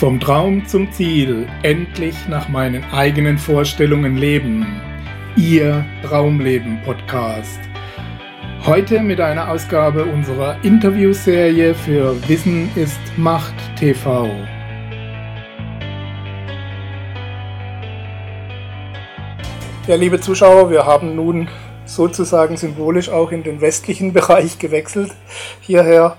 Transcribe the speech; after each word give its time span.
Vom 0.00 0.18
Traum 0.18 0.66
zum 0.66 0.90
Ziel, 0.92 1.46
endlich 1.62 2.26
nach 2.26 2.48
meinen 2.48 2.82
eigenen 2.90 3.36
Vorstellungen 3.36 4.16
leben. 4.16 4.80
Ihr 5.36 5.84
Traumleben 6.02 6.80
Podcast. 6.86 7.60
Heute 8.64 9.00
mit 9.00 9.20
einer 9.20 9.50
Ausgabe 9.50 10.06
unserer 10.06 10.56
Interviewserie 10.64 11.74
für 11.74 12.16
Wissen 12.30 12.70
ist 12.76 12.98
Macht 13.18 13.52
TV. 13.78 14.30
Ja, 19.86 19.96
liebe 19.96 20.18
Zuschauer, 20.18 20.70
wir 20.70 20.86
haben 20.86 21.14
nun 21.14 21.50
sozusagen 21.84 22.56
symbolisch 22.56 23.10
auch 23.10 23.32
in 23.32 23.42
den 23.42 23.60
westlichen 23.60 24.12
Bereich 24.14 24.58
gewechselt 24.58 25.12
hierher 25.60 26.16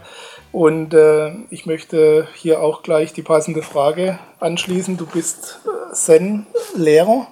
und 0.51 0.93
äh, 0.93 1.31
ich 1.49 1.65
möchte 1.65 2.27
hier 2.35 2.61
auch 2.61 2.83
gleich 2.83 3.13
die 3.13 3.21
passende 3.21 3.61
Frage 3.61 4.19
anschließen. 4.39 4.97
Du 4.97 5.05
bist 5.05 5.59
äh, 5.65 5.93
Zen-Lehrer, 5.93 7.27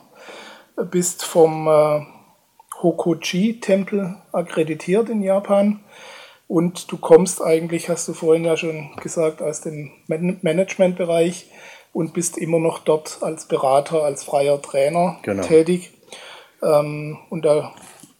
bist 0.89 1.23
vom 1.23 1.67
äh, 1.67 2.01
Hokoji-Tempel 2.81 4.15
akkreditiert 4.31 5.09
in 5.09 5.21
Japan 5.21 5.81
und 6.47 6.91
du 6.91 6.97
kommst 6.97 7.43
eigentlich, 7.43 7.89
hast 7.89 8.07
du 8.07 8.13
vorhin 8.13 8.45
ja 8.45 8.57
schon 8.57 8.89
gesagt, 9.01 9.41
aus 9.41 9.61
dem 9.61 9.91
Man 10.07 10.39
Managementbereich 10.41 11.47
und 11.93 12.13
bist 12.13 12.37
immer 12.37 12.59
noch 12.59 12.79
dort 12.79 13.19
als 13.21 13.45
Berater, 13.45 14.03
als 14.03 14.23
freier 14.23 14.61
Trainer 14.61 15.17
genau. 15.23 15.43
tätig. 15.43 15.91
Ähm, 16.63 17.17
und 17.29 17.45
da 17.45 17.73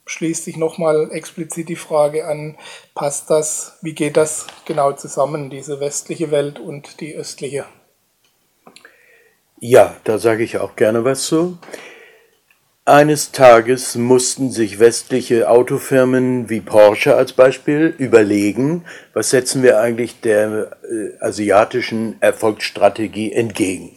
schließt 0.09 0.43
sich 0.43 0.57
nochmal 0.57 1.09
explizit 1.11 1.69
die 1.69 1.75
Frage 1.75 2.25
an, 2.27 2.57
passt 2.95 3.29
das, 3.29 3.77
wie 3.81 3.93
geht 3.93 4.17
das 4.17 4.47
genau 4.65 4.91
zusammen, 4.93 5.49
diese 5.49 5.79
westliche 5.79 6.31
Welt 6.31 6.59
und 6.59 6.99
die 6.99 7.15
östliche? 7.15 7.65
Ja, 9.59 9.95
da 10.05 10.17
sage 10.17 10.43
ich 10.43 10.57
auch 10.57 10.75
gerne 10.75 11.03
was 11.03 11.23
zu. 11.23 11.57
Eines 12.85 13.31
Tages 13.31 13.93
mussten 13.95 14.49
sich 14.49 14.79
westliche 14.79 15.47
Autofirmen 15.47 16.49
wie 16.49 16.59
Porsche 16.59 17.15
als 17.15 17.33
Beispiel 17.33 17.93
überlegen, 17.99 18.85
was 19.13 19.29
setzen 19.29 19.61
wir 19.61 19.79
eigentlich 19.79 20.21
der 20.21 20.77
asiatischen 21.19 22.15
Erfolgsstrategie 22.19 23.31
entgegen. 23.31 23.91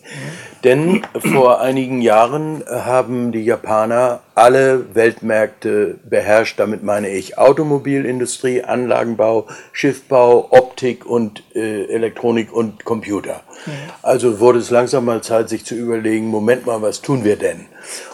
Denn 0.64 1.02
vor 1.18 1.60
einigen 1.60 2.02
Jahren 2.02 2.62
haben 2.68 3.32
die 3.32 3.44
Japaner 3.44 4.20
alle 4.34 4.94
Weltmärkte 4.94 5.98
beherrscht. 6.08 6.60
Damit 6.60 6.84
meine 6.84 7.08
ich 7.08 7.36
Automobilindustrie, 7.36 8.62
Anlagenbau, 8.62 9.48
Schiffbau, 9.72 10.48
Optik 10.50 11.04
und 11.04 11.42
äh, 11.54 11.86
Elektronik 11.86 12.52
und 12.52 12.84
Computer. 12.84 13.42
Mhm. 13.66 13.70
Also 14.02 14.38
wurde 14.38 14.60
es 14.60 14.70
langsam 14.70 15.04
mal 15.04 15.22
Zeit, 15.22 15.48
sich 15.48 15.64
zu 15.64 15.74
überlegen, 15.74 16.26
Moment 16.28 16.66
mal, 16.66 16.80
was 16.80 17.02
tun 17.02 17.24
wir 17.24 17.36
denn? 17.36 17.66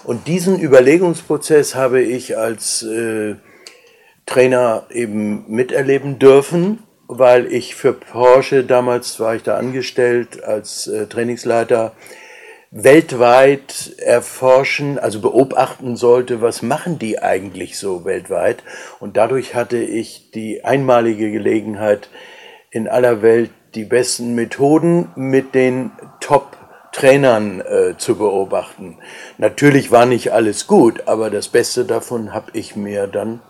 Und 0.04 0.26
diesen 0.26 0.58
Überlegungsprozess 0.58 1.74
habe 1.74 2.00
ich 2.00 2.38
als 2.38 2.82
äh, 2.82 3.34
Trainer 4.24 4.84
eben 4.90 5.44
miterleben 5.48 6.18
dürfen 6.18 6.78
weil 7.08 7.50
ich 7.52 7.74
für 7.74 7.94
Porsche 7.94 8.64
damals 8.64 9.18
war 9.18 9.34
ich 9.34 9.42
da 9.42 9.56
angestellt 9.56 10.44
als 10.44 10.86
äh, 10.86 11.06
Trainingsleiter 11.06 11.92
weltweit 12.70 13.94
erforschen, 13.96 14.98
also 14.98 15.20
beobachten 15.20 15.96
sollte, 15.96 16.42
was 16.42 16.60
machen 16.60 16.98
die 16.98 17.18
eigentlich 17.18 17.78
so 17.78 18.04
weltweit. 18.04 18.62
Und 19.00 19.16
dadurch 19.16 19.54
hatte 19.54 19.78
ich 19.78 20.30
die 20.32 20.64
einmalige 20.64 21.32
Gelegenheit, 21.32 22.10
in 22.70 22.86
aller 22.86 23.22
Welt 23.22 23.50
die 23.74 23.84
besten 23.84 24.34
Methoden 24.34 25.08
mit 25.16 25.54
den 25.54 25.92
Top-Trainern 26.20 27.62
äh, 27.62 27.96
zu 27.96 28.16
beobachten. 28.16 28.98
Natürlich 29.38 29.90
war 29.90 30.04
nicht 30.04 30.32
alles 30.32 30.66
gut, 30.66 31.04
aber 31.06 31.30
das 31.30 31.48
Beste 31.48 31.86
davon 31.86 32.34
habe 32.34 32.50
ich 32.52 32.76
mir 32.76 33.06
dann 33.06 33.40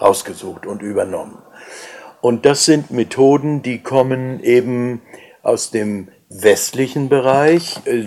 rausgesucht 0.00 0.66
und 0.66 0.82
übernommen. 0.82 1.43
Und 2.24 2.46
das 2.46 2.64
sind 2.64 2.90
Methoden, 2.90 3.60
die 3.60 3.80
kommen 3.80 4.42
eben 4.42 5.02
aus 5.42 5.70
dem 5.70 6.08
westlichen 6.30 7.10
Bereich. 7.10 7.80
Äh, 7.84 8.06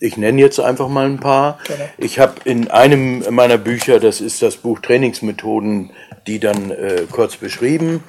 ich 0.00 0.16
nenne 0.16 0.40
jetzt 0.40 0.58
einfach 0.58 0.88
mal 0.88 1.06
ein 1.06 1.20
paar. 1.20 1.60
Ich 1.96 2.18
habe 2.18 2.34
in 2.46 2.68
einem 2.68 3.22
meiner 3.30 3.56
Bücher, 3.56 4.00
das 4.00 4.20
ist 4.20 4.42
das 4.42 4.56
Buch 4.56 4.80
Trainingsmethoden, 4.80 5.92
die 6.26 6.40
dann 6.40 6.72
äh, 6.72 7.02
kurz 7.08 7.36
beschrieben. 7.36 8.02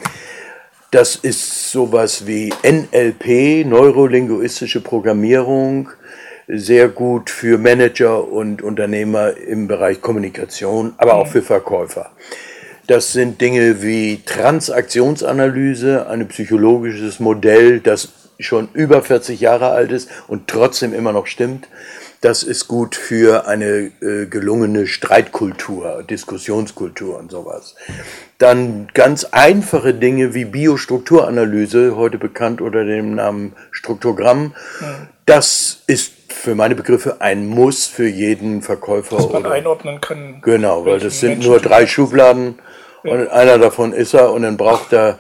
Das 0.90 1.16
ist 1.16 1.70
sowas 1.70 2.26
wie 2.26 2.52
NLP, 2.64 3.68
neurolinguistische 3.68 4.82
Programmierung, 4.82 5.90
sehr 6.48 6.90
gut 6.90 7.30
für 7.30 7.60
Manager 7.60 8.28
und 8.28 8.64
Unternehmer 8.64 9.38
im 9.38 9.68
Bereich 9.68 10.02
Kommunikation, 10.02 10.96
aber 10.98 11.14
auch 11.14 11.28
mhm. 11.28 11.32
für 11.32 11.42
Verkäufer. 11.44 12.10
Das 12.88 13.14
sind 13.14 13.42
Dinge 13.42 13.82
wie 13.82 14.22
Transaktionsanalyse, 14.26 16.08
ein 16.08 16.28
psychologisches 16.28 17.20
Modell, 17.20 17.80
das 17.80 18.10
schon 18.40 18.70
über 18.74 19.02
40 19.02 19.40
Jahre 19.40 19.70
alt 19.70 19.92
ist 19.92 20.10
und 20.28 20.48
trotzdem 20.48 20.94
immer 20.94 21.12
noch 21.12 21.26
stimmt. 21.26 21.68
Das 22.22 22.44
ist 22.44 22.68
gut 22.68 22.96
für 22.96 23.48
eine 23.48 23.92
äh, 24.02 24.26
gelungene 24.28 24.88
Streitkultur, 24.88 26.04
Diskussionskultur 26.04 27.18
und 27.18 27.32
sowas. 27.32 27.76
Dann 28.38 28.88
ganz 28.94 29.26
einfache 29.26 29.94
Dinge 29.94 30.34
wie 30.34 30.46
Biostrukturanalyse, 30.46 31.96
heute 31.96 32.18
bekannt 32.18 32.62
unter 32.62 32.84
dem 32.84 33.16
Namen 33.16 33.54
Struktogramm. 33.72 34.54
Das 35.26 35.84
ist 35.88 36.14
für 36.30 36.56
meine 36.56 36.76
Begriffe 36.76 37.22
ein 37.22 37.48
Muss 37.48 37.88
für 37.88 38.08
jeden 38.08 38.62
Verkäufer. 38.62 39.18
Dass 39.18 39.32
man 39.32 39.46
oder, 39.46 39.52
einordnen 39.52 40.02
kann. 40.02 40.40
Genau, 40.42 40.86
weil 40.86 41.00
das 41.00 41.20
sind 41.20 41.30
Menschen 41.30 41.50
nur 41.50 41.60
drei 41.60 41.88
Schubladen. 41.88 42.56
Und 43.06 43.28
einer 43.30 43.58
davon 43.58 43.94
ist 43.94 44.14
er 44.14 44.32
und 44.32 44.42
dann 44.42 44.58
braucht 44.58 44.94
er 44.94 45.20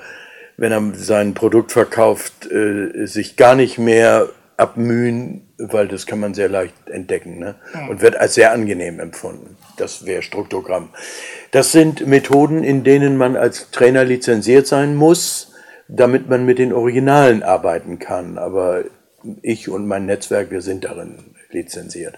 wenn 0.58 0.72
er 0.72 0.82
sein 0.96 1.34
Produkt 1.34 1.72
verkauft, 1.72 2.50
äh, 2.52 3.06
sich 3.06 3.36
gar 3.36 3.56
nicht 3.56 3.78
mehr 3.78 4.30
abmühen, 4.58 5.50
weil 5.58 5.88
das 5.88 6.06
kann 6.06 6.20
man 6.20 6.34
sehr 6.34 6.48
leicht 6.48 6.90
entdecken 6.90 7.40
ne? 7.40 7.56
und 7.90 8.02
wird 8.02 8.16
als 8.16 8.36
sehr 8.36 8.54
angenehm 8.54 9.00
empfunden. 9.00 9.58
Das 9.78 10.06
wäre 10.06 10.22
Struktogramm. 10.22 10.90
Das 11.52 11.74
sind 11.74 12.08
Methoden, 12.08 12.64
in 12.64 12.84
denen 12.86 13.18
man 13.18 13.36
als 13.36 13.72
Trainer 13.72 14.06
lizenziert 14.06 14.66
sein 14.66 14.96
muss, 14.96 15.52
damit 15.90 16.30
man 16.30 16.46
mit 16.46 16.58
den 16.58 16.72
Originalen 16.72 17.44
arbeiten 17.44 18.00
kann. 18.00 18.38
Aber 18.38 18.86
ich 19.42 19.68
und 19.70 19.88
mein 19.88 20.06
Netzwerk, 20.06 20.52
wir 20.52 20.62
sind 20.62 20.86
darin 20.86 21.36
lizenziert. 21.52 22.18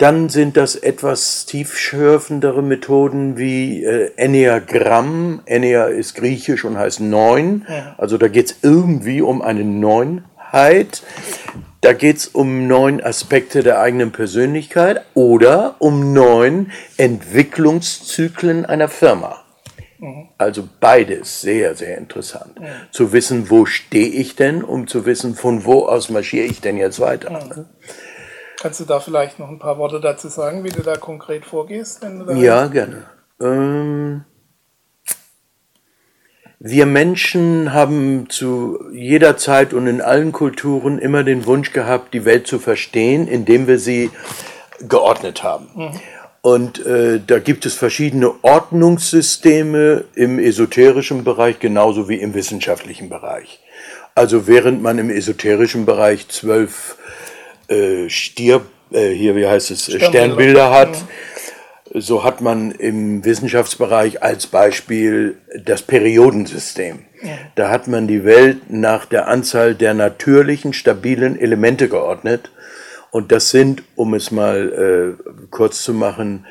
Dann 0.00 0.30
sind 0.30 0.56
das 0.56 0.76
etwas 0.76 1.44
tiefschürfendere 1.44 2.62
Methoden 2.62 3.36
wie 3.36 3.84
äh, 3.84 4.12
Enneagramm. 4.16 5.42
Ennea 5.44 5.88
ist 5.88 6.14
griechisch 6.14 6.64
und 6.64 6.78
heißt 6.78 7.00
neun. 7.00 7.66
Ja. 7.68 7.96
Also 7.98 8.16
da 8.16 8.28
geht 8.28 8.46
es 8.46 8.56
irgendwie 8.62 9.20
um 9.20 9.42
eine 9.42 9.62
Neunheit. 9.62 11.02
Da 11.82 11.92
geht 11.92 12.16
es 12.16 12.28
um 12.28 12.66
neun 12.66 13.02
Aspekte 13.02 13.62
der 13.62 13.80
eigenen 13.80 14.10
Persönlichkeit 14.10 15.02
oder 15.12 15.76
um 15.80 16.14
neun 16.14 16.72
Entwicklungszyklen 16.96 18.64
einer 18.64 18.88
Firma. 18.88 19.44
Mhm. 19.98 20.28
Also 20.38 20.66
beides 20.80 21.42
sehr, 21.42 21.74
sehr 21.74 21.98
interessant. 21.98 22.58
Ja. 22.58 22.68
Zu 22.90 23.12
wissen, 23.12 23.50
wo 23.50 23.66
stehe 23.66 24.08
ich 24.08 24.34
denn, 24.34 24.64
um 24.64 24.86
zu 24.86 25.04
wissen, 25.04 25.34
von 25.34 25.66
wo 25.66 25.84
aus 25.84 26.08
marschiere 26.08 26.46
ich 26.46 26.62
denn 26.62 26.78
jetzt 26.78 27.00
weiter. 27.00 27.30
Mhm. 27.30 27.66
Kannst 28.60 28.78
du 28.78 28.84
da 28.84 29.00
vielleicht 29.00 29.38
noch 29.38 29.48
ein 29.48 29.58
paar 29.58 29.78
Worte 29.78 30.00
dazu 30.00 30.28
sagen, 30.28 30.64
wie 30.64 30.68
du 30.68 30.82
da 30.82 30.96
konkret 30.96 31.46
vorgehst? 31.46 32.02
ja, 32.34 32.66
gerne. 32.66 33.04
Ähm, 33.40 34.26
wir 36.58 36.84
Menschen 36.84 37.72
haben 37.72 38.28
zu 38.28 38.78
jeder 38.92 39.38
Zeit 39.38 39.72
und 39.72 39.86
in 39.86 40.02
allen 40.02 40.32
Kulturen 40.32 40.98
immer 40.98 41.24
den 41.24 41.46
Wunsch 41.46 41.72
gehabt, 41.72 42.12
die 42.12 42.26
Welt 42.26 42.46
zu 42.46 42.58
verstehen, 42.58 43.28
indem 43.28 43.66
wir 43.66 43.78
sie 43.78 44.10
geordnet 44.86 45.42
haben. 45.42 45.68
Mhm. 45.74 46.00
Und 46.42 46.84
äh, 46.84 47.18
da 47.26 47.38
gibt 47.38 47.64
es 47.64 47.72
verschiedene 47.72 48.34
Ordnungssysteme 48.42 50.04
im 50.14 50.38
esoterischen 50.38 51.24
Bereich 51.24 51.60
genauso 51.60 52.10
wie 52.10 52.16
im 52.16 52.34
wissenschaftlichen 52.34 53.08
Bereich. 53.08 53.60
Also 54.14 54.46
während 54.46 54.82
man 54.82 54.98
im 54.98 55.08
esoterischen 55.08 55.86
Bereich 55.86 56.28
zwölf 56.28 56.98
äh, 57.70 58.08
Stier, 58.08 58.62
äh, 58.92 59.10
hier, 59.10 59.36
wie 59.36 59.46
heißt 59.46 59.70
es, 59.70 59.84
Sternbilder, 59.84 60.08
Sternbilder 60.08 60.70
hat. 60.70 60.96
Ja. 60.96 62.00
So 62.00 62.22
hat 62.22 62.40
man 62.40 62.70
im 62.70 63.24
Wissenschaftsbereich 63.24 64.22
als 64.22 64.46
Beispiel 64.46 65.38
das 65.64 65.82
Periodensystem. 65.82 67.00
Ja. 67.22 67.30
Da 67.56 67.70
hat 67.70 67.88
man 67.88 68.06
die 68.06 68.24
Welt 68.24 68.70
nach 68.70 69.06
der 69.06 69.26
Anzahl 69.26 69.74
der 69.74 69.94
natürlichen, 69.94 70.72
stabilen 70.72 71.38
Elemente 71.38 71.88
geordnet. 71.88 72.50
Und 73.10 73.32
das 73.32 73.50
sind, 73.50 73.82
um 73.96 74.14
es 74.14 74.30
mal 74.30 75.16
äh, 75.18 75.32
kurz 75.50 75.82
zu 75.82 75.92
machen, 75.92 76.46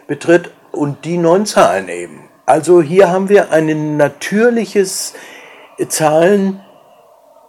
betritt 0.07 0.51
und 0.73 1.05
die 1.05 1.17
neun 1.17 1.47
Zahlen 1.47 1.89
eben. 1.89 2.29
Also 2.47 2.83
hier 2.83 3.11
haben 3.11 3.29
wir 3.29 3.53
ein 3.53 3.97
natürliches 3.97 5.15
Zahlen 5.89 6.61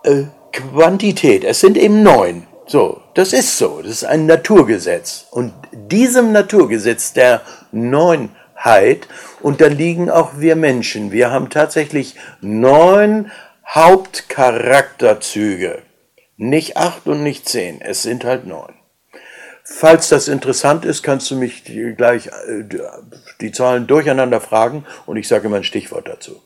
äh, 0.03 0.25
Quantität. 0.55 1.43
Es 1.43 1.59
sind 1.59 1.77
eben 1.77 2.01
neun. 2.01 2.47
So, 2.65 3.01
das 3.13 3.33
ist 3.33 3.57
so. 3.57 3.81
Das 3.81 3.91
ist 3.91 4.05
ein 4.05 4.25
Naturgesetz. 4.25 5.27
Und 5.31 5.51
diesem 5.71 6.31
Naturgesetz 6.31 7.11
der 7.13 7.41
Neunheit 7.71 9.07
unterliegen 9.41 10.09
auch 10.09 10.39
wir 10.39 10.55
Menschen. 10.55 11.11
Wir 11.11 11.29
haben 11.29 11.49
tatsächlich 11.49 12.15
neun 12.41 13.31
Hauptcharakterzüge. 13.67 15.81
Nicht 16.37 16.77
acht 16.77 17.07
und 17.07 17.23
nicht 17.23 17.49
zehn. 17.49 17.81
Es 17.81 18.03
sind 18.03 18.23
halt 18.23 18.47
neun. 18.47 18.73
Falls 19.63 20.09
das 20.09 20.27
interessant 20.27 20.85
ist, 20.85 21.01
kannst 21.01 21.31
du 21.31 21.35
mich 21.35 21.63
gleich 21.97 22.27
äh, 22.27 22.63
die 23.41 23.51
Zahlen 23.51 23.87
durcheinander 23.87 24.39
fragen 24.39 24.85
und 25.07 25.17
ich 25.17 25.27
sage 25.27 25.47
immer 25.47 25.57
ein 25.57 25.63
Stichwort 25.63 26.07
dazu. 26.07 26.39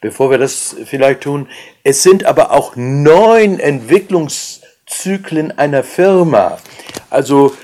Bevor 0.00 0.30
wir 0.30 0.38
das 0.38 0.76
vielleicht 0.84 1.22
tun, 1.22 1.48
es 1.82 2.02
sind 2.02 2.24
aber 2.24 2.50
auch 2.50 2.76
neun 2.76 3.58
Entwicklungszyklen 3.58 5.56
einer 5.58 5.82
Firma. 5.82 6.58
Also 7.10 7.54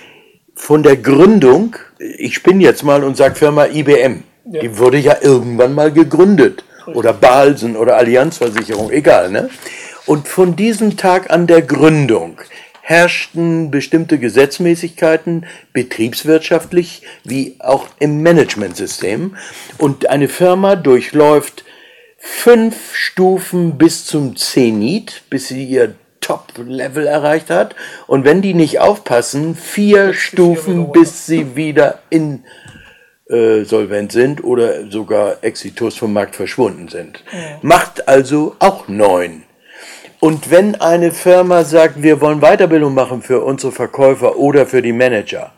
von 0.54 0.82
der 0.82 0.96
Gründung, 0.96 1.76
ich 1.98 2.34
spinne 2.34 2.62
jetzt 2.62 2.82
mal 2.82 3.04
und 3.04 3.16
sage 3.16 3.34
Firma 3.34 3.66
IBM, 3.66 4.22
ja. 4.46 4.60
die 4.60 4.78
wurde 4.78 4.98
ja 4.98 5.16
irgendwann 5.20 5.74
mal 5.74 5.92
gegründet. 5.92 6.64
Oder 6.86 7.12
Balsen 7.12 7.76
oder 7.76 7.96
Allianzversicherung, 7.96 8.90
egal. 8.90 9.30
Ne? 9.30 9.50
Und 10.06 10.26
von 10.26 10.56
diesem 10.56 10.96
Tag 10.96 11.30
an 11.30 11.46
der 11.46 11.62
Gründung 11.62 12.40
herrschten 12.82 13.70
bestimmte 13.70 14.18
Gesetzmäßigkeiten, 14.18 15.46
betriebswirtschaftlich 15.72 17.02
wie 17.22 17.54
auch 17.60 17.86
im 18.00 18.22
Managementsystem. 18.22 19.36
Und 19.78 20.08
eine 20.10 20.28
Firma 20.28 20.74
durchläuft 20.74 21.64
fünf 22.20 22.94
Stufen 22.94 23.78
bis 23.78 24.04
zum 24.04 24.36
Zenit, 24.36 25.22
bis 25.30 25.48
sie 25.48 25.64
ihr 25.64 25.94
Top-Level 26.20 27.06
erreicht 27.06 27.50
hat. 27.50 27.74
Und 28.06 28.24
wenn 28.24 28.42
die 28.42 28.54
nicht 28.54 28.78
aufpassen, 28.78 29.56
vier 29.56 30.12
Stufen, 30.12 30.92
bis 30.92 31.26
sie 31.26 31.56
wieder 31.56 32.00
insolvent 33.28 34.12
sind 34.12 34.44
oder 34.44 34.88
sogar 34.90 35.38
exitus 35.42 35.96
vom 35.96 36.12
Markt 36.12 36.36
verschwunden 36.36 36.88
sind. 36.88 37.24
Ja. 37.32 37.58
Macht 37.62 38.06
also 38.06 38.54
auch 38.58 38.86
neun. 38.86 39.44
Und 40.20 40.50
wenn 40.50 40.74
eine 40.74 41.12
Firma 41.12 41.64
sagt, 41.64 42.02
wir 42.02 42.20
wollen 42.20 42.40
Weiterbildung 42.40 42.92
machen 42.92 43.22
für 43.22 43.40
unsere 43.40 43.72
Verkäufer 43.72 44.36
oder 44.36 44.66
für 44.66 44.82
die 44.82 44.92
Manager, 44.92 45.52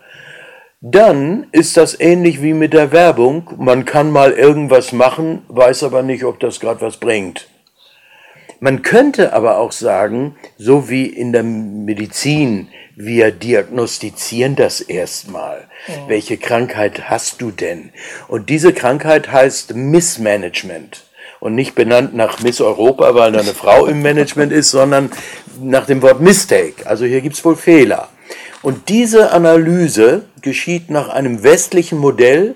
dann 0.84 1.46
ist 1.52 1.76
das 1.76 1.99
ähnlich 1.99 2.43
wie 2.43 2.55
mit 2.55 2.73
der 2.73 2.90
Werbung. 2.90 3.49
Man 3.56 3.84
kann 3.84 4.11
mal 4.11 4.32
irgendwas 4.32 4.93
machen, 4.93 5.43
weiß 5.46 5.84
aber 5.84 6.02
nicht, 6.02 6.25
ob 6.25 6.40
das 6.40 6.58
gerade 6.58 6.81
was 6.81 6.96
bringt. 6.96 7.46
Man 8.58 8.82
könnte 8.82 9.32
aber 9.32 9.58
auch 9.58 9.70
sagen, 9.70 10.37
so 10.58 10.88
wie 10.88 11.06
in 11.06 11.32
der 11.32 11.44
Medizin, 11.44 12.69
wir 12.96 13.31
diagnostizieren 13.31 14.56
das 14.56 14.81
erstmal. 14.81 15.69
Ja. 15.87 15.94
Welche 16.08 16.37
Krankheit 16.37 17.08
hast 17.08 17.40
du 17.40 17.52
denn? 17.52 17.90
Und 18.26 18.50
diese 18.50 18.73
Krankheit 18.73 19.31
heißt 19.31 19.76
Missmanagement 19.76 21.05
und 21.38 21.55
nicht 21.55 21.76
benannt 21.76 22.14
nach 22.14 22.40
Miss 22.40 22.61
Europa, 22.61 23.14
weil 23.14 23.31
da 23.31 23.40
eine 23.40 23.55
Frau 23.55 23.87
im 23.87 24.02
Management 24.02 24.52
ist, 24.52 24.70
sondern 24.73 25.11
nach 25.61 25.87
dem 25.87 26.02
Wort 26.02 26.20
Mistake. 26.20 26.87
Also 26.87 27.05
hier 27.05 27.20
gibt 27.20 27.37
es 27.37 27.44
wohl 27.44 27.56
Fehler. 27.56 28.08
Und 28.62 28.88
diese 28.88 29.32
Analyse 29.32 30.25
geschieht 30.41 30.91
nach 30.91 31.09
einem 31.09 31.43
westlichen 31.43 31.99
Modell, 31.99 32.55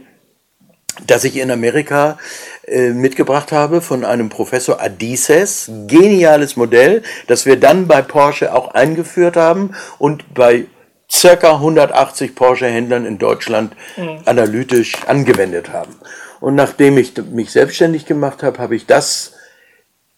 das 1.07 1.25
ich 1.25 1.37
in 1.37 1.51
Amerika 1.51 2.19
äh, 2.67 2.91
mitgebracht 2.91 3.53
habe 3.53 3.81
von 3.81 4.05
einem 4.05 4.29
Professor 4.29 4.81
Adises. 4.81 5.71
Geniales 5.87 6.57
Modell, 6.57 7.03
das 7.27 7.45
wir 7.45 7.59
dann 7.59 7.87
bei 7.87 8.03
Porsche 8.03 8.55
auch 8.55 8.75
eingeführt 8.75 9.37
haben 9.37 9.75
und 9.99 10.33
bei 10.35 10.67
circa 11.11 11.55
180 11.55 12.35
Porsche-Händlern 12.35 13.07
in 13.07 13.19
Deutschland 13.19 13.75
mhm. 13.97 14.19
analytisch 14.25 14.95
angewendet 15.07 15.73
haben. 15.73 15.95
Und 16.41 16.55
nachdem 16.55 16.99
ich 16.99 17.13
mich 17.33 17.51
selbstständig 17.51 18.07
gemacht 18.07 18.43
habe, 18.43 18.59
habe 18.59 18.77
ich 18.77 18.87
das 18.87 19.33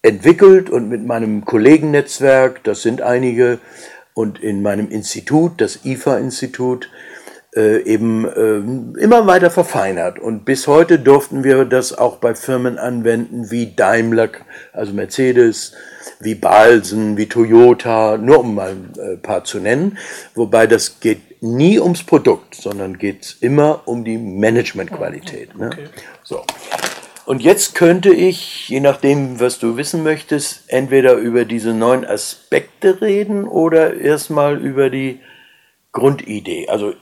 entwickelt 0.03 0.71
und 0.71 0.89
mit 0.89 1.05
meinem 1.05 1.45
Kollegennetzwerk, 1.45 2.63
das 2.65 2.83
sind 2.83 3.03
einige, 3.03 3.59
und 4.19 4.41
in 4.41 4.63
meinem 4.63 4.91
Institut, 4.91 5.61
das 5.61 5.85
IFA-Institut, 5.85 6.91
äh, 7.55 7.83
eben 7.85 8.25
äh, 8.25 9.01
immer 9.01 9.29
weiter 9.29 9.49
verfeinert. 9.49 10.19
Und 10.19 10.45
bis 10.45 10.67
heute 10.67 10.99
durften 10.99 11.45
wir 11.45 11.65
das 11.65 11.97
auch 11.97 12.17
bei 12.17 12.35
Firmen 12.35 12.79
anwenden 12.79 13.53
wie 13.53 13.77
Daimler, 13.77 14.31
also 14.73 14.93
Mercedes, 14.93 15.73
wie 16.19 16.35
Balsen, 16.35 17.17
wie 17.17 17.29
Toyota, 17.29 18.17
nur 18.17 18.41
um 18.41 18.57
mal 18.57 18.71
ein 18.71 18.93
äh, 18.99 19.17
paar 19.19 19.45
zu 19.45 19.61
nennen. 19.61 19.99
Wobei 20.35 20.67
das 20.67 20.99
geht 20.99 21.41
nie 21.41 21.79
ums 21.79 22.03
Produkt, 22.03 22.57
sondern 22.57 22.99
geht 22.99 23.25
es 23.25 23.37
immer 23.41 23.83
um 23.87 24.05
die 24.05 24.19
Managementqualität. 24.19 25.57
Ne? 25.57 25.67
Okay. 25.69 25.85
So. 26.25 26.43
Und 27.29 27.43
jetzt 27.43 27.75
könnte 27.75 28.09
ich, 28.09 28.71
je 28.71 28.81
nachdem, 28.81 29.39
was 29.39 29.59
du 29.59 29.77
wissen 29.77 30.03
möchtest, 30.03 30.73
entweder 30.73 31.13
über 31.13 31.45
diese 31.45 31.75
neuen 31.75 32.07
Aspekte 32.07 33.03
reden 33.03 33.47
oder 33.47 34.01
erstmal 34.01 34.57
über 34.57 34.89
die 34.89 35.21
Grundidee. 35.93 36.71
Also 36.71 36.95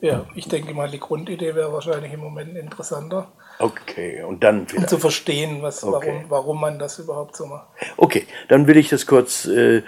ja, 0.00 0.24
ich 0.34 0.48
denke 0.48 0.72
mal, 0.72 0.90
die 0.90 0.98
Grundidee 0.98 1.54
wäre 1.54 1.74
wahrscheinlich 1.74 2.10
im 2.10 2.20
Moment 2.20 2.56
interessanter. 2.56 3.30
Okay, 3.58 4.22
und 4.22 4.42
dann 4.42 4.66
vielleicht. 4.66 4.86
Um 4.86 4.88
zu 4.88 4.98
verstehen, 4.98 5.60
was, 5.60 5.84
okay. 5.84 6.06
warum, 6.06 6.24
warum 6.30 6.60
man 6.62 6.78
das 6.78 6.98
überhaupt 6.98 7.36
so 7.36 7.44
macht. 7.44 7.66
Okay, 7.98 8.26
dann 8.48 8.66
will 8.66 8.78
ich 8.78 8.88
das 8.88 9.06
kurz 9.06 9.44
äh, 9.44 9.82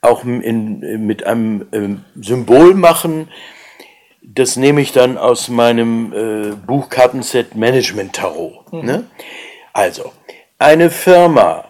auch 0.00 0.24
in, 0.24 1.06
mit 1.06 1.26
einem 1.26 1.66
äh, 1.72 2.22
Symbol 2.24 2.72
machen. 2.72 3.28
Das 4.22 4.56
nehme 4.56 4.80
ich 4.80 4.92
dann 4.92 5.18
aus 5.18 5.48
meinem 5.48 6.12
äh, 6.12 6.54
Buchkartenset 6.54 7.54
Management 7.54 8.14
Tarot. 8.14 8.72
Mhm. 8.72 8.84
Ne? 8.84 9.04
Also, 9.72 10.12
eine 10.58 10.90
Firma. 10.90 11.64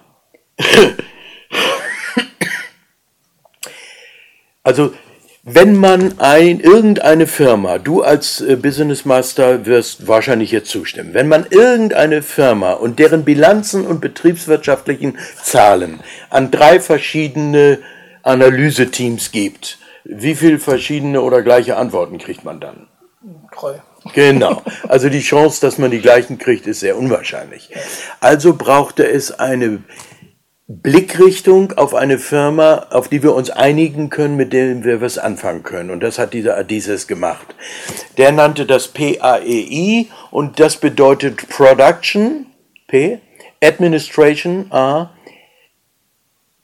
also, 4.62 4.92
wenn 5.50 5.76
man 5.76 6.18
ein, 6.18 6.60
irgendeine 6.60 7.26
Firma, 7.26 7.78
du 7.78 8.02
als 8.02 8.42
äh, 8.42 8.56
Business 8.56 9.06
Master 9.06 9.64
wirst 9.64 10.06
wahrscheinlich 10.06 10.50
jetzt 10.50 10.68
zustimmen, 10.68 11.14
wenn 11.14 11.26
man 11.26 11.46
irgendeine 11.48 12.20
Firma 12.20 12.72
und 12.72 12.98
deren 12.98 13.24
Bilanzen 13.24 13.86
und 13.86 14.00
betriebswirtschaftlichen 14.00 15.16
Zahlen 15.42 16.00
an 16.28 16.50
drei 16.50 16.80
verschiedene 16.80 17.78
Analyseteams 18.22 19.32
gibt, 19.32 19.78
wie 20.08 20.34
viele 20.34 20.58
verschiedene 20.58 21.20
oder 21.20 21.42
gleiche 21.42 21.76
Antworten 21.76 22.18
kriegt 22.18 22.42
man 22.44 22.60
dann? 22.60 22.88
Drei. 23.54 23.82
Genau. 24.14 24.62
Also 24.88 25.10
die 25.10 25.20
Chance, 25.20 25.60
dass 25.60 25.76
man 25.76 25.90
die 25.90 26.00
gleichen 26.00 26.38
kriegt, 26.38 26.66
ist 26.66 26.80
sehr 26.80 26.96
unwahrscheinlich. 26.96 27.70
Also 28.20 28.54
brauchte 28.54 29.06
es 29.06 29.38
eine 29.38 29.82
Blickrichtung 30.66 31.72
auf 31.72 31.94
eine 31.94 32.18
Firma, 32.18 32.86
auf 32.90 33.08
die 33.08 33.22
wir 33.22 33.34
uns 33.34 33.50
einigen 33.50 34.08
können, 34.08 34.36
mit 34.36 34.52
der 34.52 34.82
wir 34.82 35.00
was 35.02 35.18
anfangen 35.18 35.62
können. 35.62 35.90
Und 35.90 36.00
das 36.00 36.18
hat 36.18 36.32
dieser 36.32 36.56
Adises 36.56 37.06
gemacht. 37.06 37.54
Der 38.16 38.32
nannte 38.32 38.64
das 38.64 38.88
PAEI 38.88 40.06
und 40.30 40.58
das 40.58 40.78
bedeutet 40.78 41.48
Production, 41.48 42.46
P, 42.86 43.18
Administration, 43.62 44.70
A, 44.70 45.10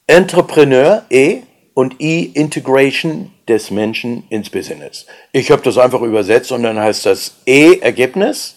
Entrepreneur, 0.06 1.04
E, 1.10 1.42
und 1.74 2.00
I 2.00 2.30
Integration 2.34 3.33
des 3.48 3.70
Menschen 3.70 4.24
ins 4.28 4.50
Business. 4.50 5.06
Ich 5.32 5.50
habe 5.50 5.62
das 5.62 5.78
einfach 5.78 6.00
übersetzt 6.02 6.52
und 6.52 6.62
dann 6.62 6.78
heißt 6.78 7.06
das 7.06 7.36
E 7.46 7.78
Ergebnis, 7.78 8.56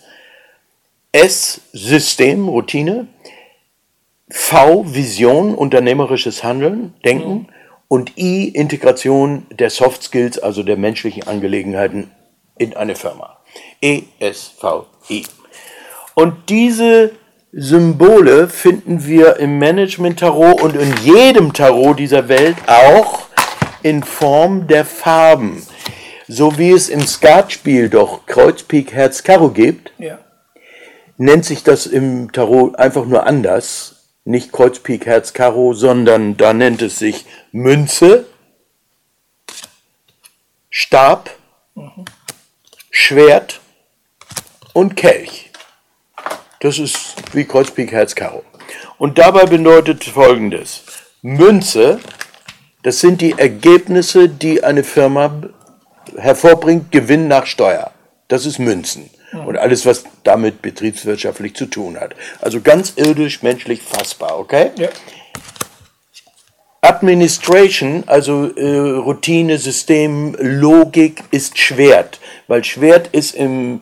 S 1.12 1.62
System, 1.74 2.48
Routine, 2.48 3.08
V 4.29 4.86
Vision, 4.88 5.56
unternehmerisches 5.56 6.44
Handeln, 6.44 6.94
Denken 7.06 7.34
mhm. 7.34 7.46
und 7.88 8.17
I 8.17 8.50
Integration 8.50 9.46
der 9.50 9.70
Soft 9.70 10.03
Skills, 10.03 10.38
also 10.38 10.63
der 10.63 10.77
menschlichen 10.77 11.27
Angelegenheiten 11.27 12.12
in 12.58 12.75
eine 12.75 12.96
Firma. 12.96 13.38
E 13.82 14.03
S 14.20 14.51
V 14.58 14.86
I. 15.10 15.25
Und 16.13 16.50
diese 16.50 17.12
Symbole 17.53 18.50
finden 18.50 19.06
wir 19.06 19.38
im 19.38 19.58
Management-Tarot 19.60 20.62
und 20.62 20.75
in 20.75 20.94
jedem 21.03 21.53
Tarot 21.53 21.98
dieser 21.98 22.27
Welt 22.27 22.58
auch 22.67 23.26
in 23.88 24.03
Form 24.03 24.67
der 24.67 24.86
Farben. 24.86 25.65
So 26.27 26.58
wie 26.58 26.72
es 26.72 26.89
im 26.89 27.08
Skatspiel 27.08 27.89
doch 27.89 28.25
Kreuz, 28.25 28.63
Pik, 28.63 28.91
Herz, 28.91 29.24
Karo 29.24 29.50
gibt, 29.50 29.94
ja. 29.98 30.20
nennt 31.17 31.46
sich 31.46 31.63
das 31.63 31.86
im 31.86 32.32
Tarot 32.34 32.77
einfach 32.77 33.06
nur 33.06 33.25
anders. 33.25 34.10
Nicht 34.25 34.51
Kreuz, 34.51 34.79
Pik, 34.79 35.06
Herz, 35.06 35.32
Karo, 35.32 35.74
sondern 35.74 36.36
da 36.36 36.51
nennt 36.51 36.82
es 36.82 37.00
sich 37.00 37.25
Münze, 37.53 38.25
Stab, 40.70 41.29
mhm. 41.75 42.03
Schwert 42.91 43.62
und 44.74 44.98
Kelch. 44.98 45.50
Das 46.60 46.77
ist 46.77 47.15
wie 47.34 47.46
Kreuz, 47.46 47.72
Pik, 47.72 47.94
Herz, 47.94 48.15
Karo. 48.15 48.44
Und 48.98 49.17
dabei 49.17 49.46
bedeutet 49.46 50.03
folgendes. 50.03 50.84
Münze, 51.22 52.01
das 52.88 53.01
sind 53.01 53.20
die 53.20 53.34
Ergebnisse, 53.34 54.29
die 54.29 54.63
eine 54.63 54.82
Firma 54.82 55.41
hervorbringt, 56.15 56.89
Gewinn 56.89 57.27
nach 57.27 57.46
Steuer. 57.46 57.91
Das 58.29 58.46
ist 58.46 58.60
Münzen. 58.60 59.10
Und 59.46 59.58
alles, 59.58 59.86
was 59.86 60.06
damit 60.24 60.62
betriebswirtschaftlich 60.62 61.53
zu 61.53 61.65
tun 61.65 62.00
hat. 62.00 62.15
Also 62.39 62.62
ganz 62.62 62.94
irdisch, 62.96 63.44
menschlich 63.44 63.82
fassbar, 63.82 64.39
okay? 64.39 64.72
Ja. 64.77 64.88
Administration, 66.79 68.06
also 68.08 68.56
äh, 68.56 68.77
Routine, 68.77 69.58
System, 69.58 70.38
Logik 70.39 71.25
ist 71.32 71.60
Schwert, 71.60 72.22
weil 72.48 72.63
Schwert 72.63 73.08
ist 73.08 73.36
im, 73.36 73.82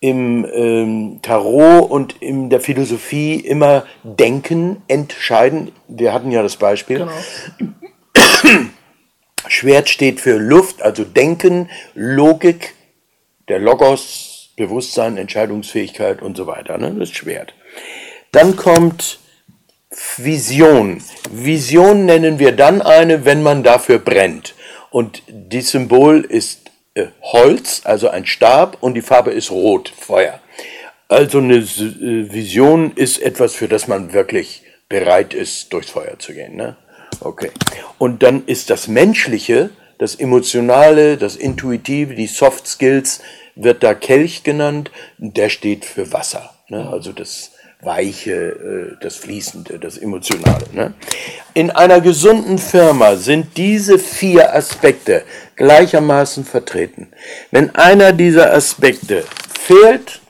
im 0.00 0.44
ähm, 0.52 1.20
Tarot 1.22 1.88
und 1.88 2.20
in 2.20 2.50
der 2.50 2.58
Philosophie 2.58 3.36
immer 3.36 3.84
denken, 4.02 4.82
entscheiden. 4.88 5.70
Wir 5.86 6.12
hatten 6.12 6.32
ja 6.32 6.42
das 6.42 6.56
Beispiel. 6.56 6.98
Genau. 6.98 7.12
Schwert 9.48 9.88
steht 9.88 10.20
für 10.20 10.38
Luft, 10.38 10.82
also 10.82 11.04
Denken, 11.04 11.68
Logik, 11.94 12.74
der 13.48 13.58
Logos, 13.58 14.50
Bewusstsein, 14.56 15.16
Entscheidungsfähigkeit 15.16 16.22
und 16.22 16.36
so 16.36 16.46
weiter. 16.46 16.78
Ne? 16.78 16.94
Das 16.98 17.10
Schwert. 17.10 17.54
Dann 18.32 18.56
kommt 18.56 19.18
Vision. 20.16 21.02
Vision 21.30 22.06
nennen 22.06 22.38
wir 22.38 22.52
dann 22.52 22.82
eine, 22.82 23.24
wenn 23.24 23.42
man 23.42 23.62
dafür 23.62 23.98
brennt. 23.98 24.54
Und 24.90 25.22
das 25.28 25.70
Symbol 25.70 26.20
ist 26.20 26.70
äh, 26.94 27.06
Holz, 27.20 27.82
also 27.84 28.08
ein 28.08 28.26
Stab, 28.26 28.78
und 28.80 28.94
die 28.94 29.02
Farbe 29.02 29.32
ist 29.32 29.50
Rot, 29.50 29.92
Feuer. 29.96 30.40
Also 31.08 31.38
eine 31.38 31.56
äh, 31.56 32.32
Vision 32.32 32.92
ist 32.94 33.20
etwas, 33.20 33.54
für 33.54 33.68
das 33.68 33.88
man 33.88 34.12
wirklich 34.12 34.62
bereit 34.88 35.34
ist, 35.34 35.72
durchs 35.72 35.90
Feuer 35.90 36.18
zu 36.18 36.32
gehen. 36.32 36.56
Ne? 36.56 36.76
Okay. 37.20 37.50
Und 37.98 38.22
dann 38.22 38.44
ist 38.46 38.70
das 38.70 38.88
Menschliche, 38.88 39.70
das 39.98 40.14
Emotionale, 40.14 41.16
das 41.16 41.36
Intuitive, 41.36 42.14
die 42.14 42.26
Soft 42.26 42.66
Skills, 42.66 43.20
wird 43.54 43.82
da 43.82 43.94
Kelch 43.94 44.42
genannt. 44.42 44.90
Der 45.18 45.48
steht 45.48 45.84
für 45.84 46.12
Wasser. 46.12 46.54
Ne? 46.68 46.88
Also 46.88 47.12
das 47.12 47.52
Weiche, 47.84 48.32
äh, 48.32 48.96
das 49.00 49.16
Fließende, 49.16 49.78
das 49.78 49.98
Emotionale. 49.98 50.64
Ne? 50.72 50.94
In 51.52 51.70
einer 51.70 52.00
gesunden 52.00 52.58
Firma 52.58 53.16
sind 53.16 53.56
diese 53.56 53.98
vier 53.98 54.54
Aspekte 54.54 55.22
gleichermaßen 55.56 56.44
vertreten. 56.44 57.08
Wenn 57.50 57.74
einer 57.74 58.12
dieser 58.12 58.52
Aspekte 58.52 59.24
fehlt 59.58 60.20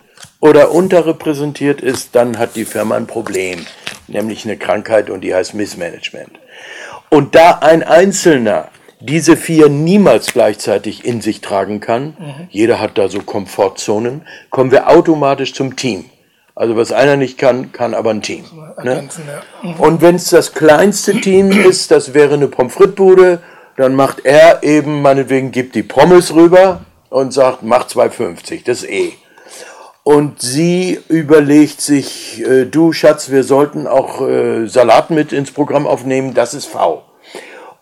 oder 0.40 0.72
unterrepräsentiert 0.72 1.80
ist, 1.80 2.10
dann 2.14 2.38
hat 2.38 2.56
die 2.56 2.66
Firma 2.66 2.96
ein 2.96 3.06
Problem, 3.06 3.64
nämlich 4.08 4.44
eine 4.44 4.58
Krankheit 4.58 5.08
und 5.08 5.22
die 5.22 5.34
heißt 5.34 5.54
Missmanagement. 5.54 6.38
Und 7.14 7.37
da 7.37 7.61
ein 7.61 7.85
Einzelner 7.85 8.71
diese 8.99 9.37
vier 9.37 9.68
niemals 9.68 10.33
gleichzeitig 10.33 11.04
in 11.04 11.21
sich 11.21 11.40
tragen 11.40 11.78
kann, 11.78 12.16
mhm. 12.18 12.49
jeder 12.50 12.80
hat 12.80 12.99
da 12.99 13.09
so 13.09 13.21
Komfortzonen, 13.21 14.23
kommen 14.50 14.73
wir 14.73 14.88
automatisch 14.88 15.54
zum 15.54 15.76
Team. 15.76 16.06
Also 16.56 16.76
was 16.76 16.90
einer 16.90 17.16
nicht 17.16 17.38
kann, 17.38 17.71
kann 17.71 17.94
aber 17.94 18.11
ein 18.11 18.23
Team. 18.23 18.44
Ne? 18.83 19.09
Mhm. 19.62 19.75
Und 19.75 20.02
wenn 20.02 20.16
es 20.16 20.30
das 20.30 20.54
kleinste 20.54 21.21
Team 21.21 21.52
ist, 21.52 21.92
das 21.92 22.14
wäre 22.14 22.35
eine 22.35 22.49
Pommes 22.49 22.75
frites 22.75 23.38
dann 23.76 23.94
macht 23.94 24.25
er 24.25 24.64
eben, 24.64 25.00
meinetwegen, 25.00 25.52
gibt 25.52 25.76
die 25.76 25.85
Pommes 25.85 26.35
rüber 26.35 26.80
und 27.11 27.33
sagt, 27.33 27.62
mach 27.62 27.87
2,50, 27.87 28.64
das 28.64 28.83
ist 28.83 28.90
eh. 28.90 29.12
Und 30.04 30.42
sie 30.42 31.00
überlegt 31.09 31.80
sich, 31.80 32.44
äh, 32.47 32.66
du 32.66 32.92
Schatz, 32.92 33.30
wir 33.30 33.42
sollten 33.42 33.87
auch 33.87 34.21
äh, 34.21 34.66
Salat 34.66 35.09
mit 35.09 35.33
ins 35.33 35.50
Programm 35.50 35.87
aufnehmen, 35.87 36.35
das 36.35 36.52
ist 36.52 36.66
V. 36.66 37.03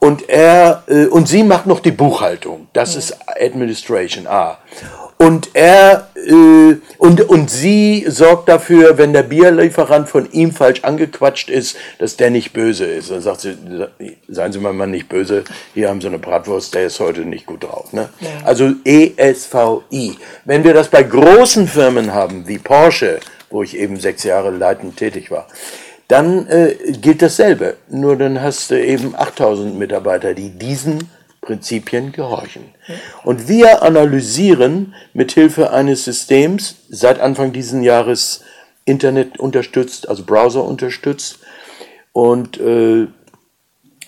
Und 0.03 0.29
er 0.29 0.83
äh, 0.89 1.07
und 1.07 1.29
sie 1.29 1.45
macht 1.45 1.67
noch 1.67 1.79
die 1.79 1.93
Buchhaltung, 1.93 2.67
das 2.73 2.97
ist 2.97 3.17
Administration 3.41 4.27
A. 4.27 4.59
Und 5.17 5.51
er 5.53 6.09
äh, 6.17 6.75
und, 6.99 7.21
und 7.21 7.49
sie 7.49 8.07
sorgt 8.09 8.49
dafür, 8.49 8.99
wenn 8.99 9.13
der 9.13 9.23
Bierlieferant 9.23 10.09
von 10.09 10.29
ihm 10.33 10.51
falsch 10.51 10.83
angequatscht 10.83 11.49
ist, 11.49 11.77
dass 12.01 12.17
der 12.17 12.31
nicht 12.31 12.53
böse 12.53 12.85
ist. 12.85 13.13
Dann 13.13 13.21
sagt 13.21 13.43
sie, 13.43 13.57
seien 14.27 14.51
Sie 14.51 14.59
mal 14.59 14.73
mal 14.73 14.89
nicht 14.89 15.09
böse, 15.09 15.45
hier 15.73 15.89
haben 15.89 16.01
Sie 16.01 16.09
eine 16.09 16.19
Bratwurst, 16.19 16.75
der 16.75 16.87
ist 16.87 16.99
heute 16.99 17.21
nicht 17.21 17.47
gut 17.47 17.63
drauf. 17.63 17.93
Ne? 17.93 18.09
Ja. 18.19 18.29
Also 18.43 18.73
ESVI. 18.83 20.19
Wenn 20.45 20.65
wir 20.65 20.75
das 20.75 20.89
bei 20.89 21.05
großen 21.05 21.69
Firmen 21.69 22.13
haben, 22.13 22.49
wie 22.49 22.59
Porsche, 22.59 23.21
wo 23.51 23.63
ich 23.63 23.79
eben 23.79 24.01
sechs 24.01 24.25
Jahre 24.25 24.51
leitend 24.51 24.97
tätig 24.97 25.31
war, 25.31 25.47
dann 26.13 26.47
äh, 26.49 26.77
gilt 27.01 27.23
dasselbe. 27.23 27.79
Nur 27.89 28.17
dann 28.17 28.43
hast 28.43 28.71
du 28.71 28.79
eben 28.79 29.15
8000 29.17 29.79
Mitarbeiter, 29.79 30.35
die 30.35 30.51
diesen 30.51 31.09
Prinzipien 31.41 32.13
gehorchen. 32.13 32.67
Und 33.25 33.49
wir 33.49 33.83
analysieren 33.83 34.95
mit 35.15 35.33
Hilfe 35.33 35.73
eines 35.73 36.05
Systems 36.05 36.77
seit 36.91 37.19
Anfang 37.19 37.55
dieses 37.55 37.83
Jahres 37.83 38.45
Internet 38.85 39.41
unterstützt, 39.41 40.07
also 40.07 40.25
Browser 40.25 40.65
unterstützt. 40.65 41.39
Und 42.13 42.61
äh, 42.61 43.07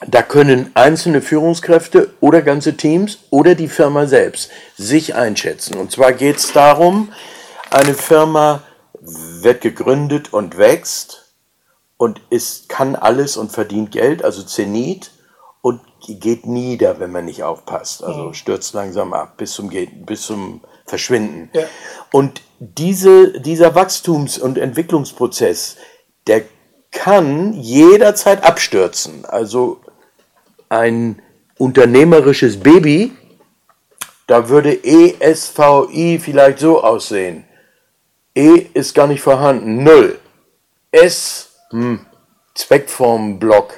da 0.06 0.20
können 0.20 0.72
einzelne 0.74 1.22
Führungskräfte 1.22 2.10
oder 2.20 2.42
ganze 2.42 2.76
Teams 2.76 3.20
oder 3.30 3.54
die 3.54 3.68
Firma 3.68 4.06
selbst 4.06 4.50
sich 4.76 5.14
einschätzen. 5.14 5.78
Und 5.78 5.90
zwar 5.90 6.12
geht 6.12 6.36
es 6.36 6.52
darum, 6.52 7.12
eine 7.70 7.94
Firma 7.94 8.62
wird 9.00 9.62
gegründet 9.62 10.34
und 10.34 10.58
wächst 10.58 11.23
und 12.04 12.20
ist, 12.28 12.68
kann 12.68 12.96
alles 12.96 13.38
und 13.38 13.50
verdient 13.50 13.90
Geld, 13.90 14.22
also 14.22 14.42
Zenit 14.42 15.10
und 15.62 15.80
geht 16.06 16.44
nieder, 16.44 17.00
wenn 17.00 17.10
man 17.10 17.24
nicht 17.24 17.42
aufpasst. 17.42 18.04
Also 18.04 18.34
stürzt 18.34 18.74
langsam 18.74 19.14
ab 19.14 19.38
bis 19.38 19.52
zum, 19.52 19.70
bis 20.04 20.20
zum 20.20 20.60
Verschwinden. 20.84 21.48
Ja. 21.54 21.62
Und 22.12 22.42
diese, 22.58 23.40
dieser 23.40 23.74
Wachstums- 23.74 24.38
und 24.38 24.58
Entwicklungsprozess, 24.58 25.78
der 26.26 26.42
kann 26.90 27.54
jederzeit 27.54 28.44
abstürzen. 28.44 29.24
Also 29.24 29.80
ein 30.68 31.22
unternehmerisches 31.56 32.60
Baby, 32.60 33.12
da 34.26 34.50
würde 34.50 34.78
ESVI 34.84 36.20
vielleicht 36.22 36.58
so 36.58 36.84
aussehen. 36.84 37.44
E 38.34 38.66
ist 38.74 38.94
gar 38.94 39.06
nicht 39.06 39.22
vorhanden, 39.22 39.82
null. 39.82 40.18
S, 40.90 41.53
hm, 41.70 42.00
Zweckformblock, 42.54 43.74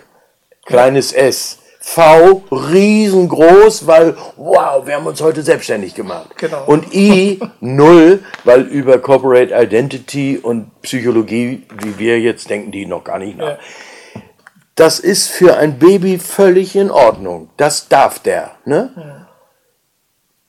kleines 0.64 1.12
S. 1.12 1.58
V 1.88 2.42
riesengroß, 2.50 3.86
weil 3.86 4.16
wow, 4.36 4.84
wir 4.84 4.96
haben 4.96 5.06
uns 5.06 5.22
heute 5.22 5.42
selbstständig 5.42 5.94
gemacht. 5.94 6.36
Genau. 6.36 6.64
Und 6.66 6.92
I 6.92 7.40
null, 7.60 8.24
weil 8.42 8.62
über 8.62 8.98
Corporate 8.98 9.54
Identity 9.54 10.36
und 10.36 10.82
Psychologie, 10.82 11.64
wie 11.80 11.96
wir 11.96 12.20
jetzt 12.20 12.50
denken, 12.50 12.72
die 12.72 12.86
noch 12.86 13.04
gar 13.04 13.20
nicht 13.20 13.38
nach. 13.38 13.50
Ja. 13.50 13.58
Das 14.74 14.98
ist 14.98 15.28
für 15.28 15.56
ein 15.56 15.78
Baby 15.78 16.18
völlig 16.18 16.74
in 16.74 16.90
Ordnung. 16.90 17.50
Das 17.56 17.88
darf 17.88 18.18
der. 18.18 18.56
Ne? 18.64 18.90
Ja. 18.96 19.25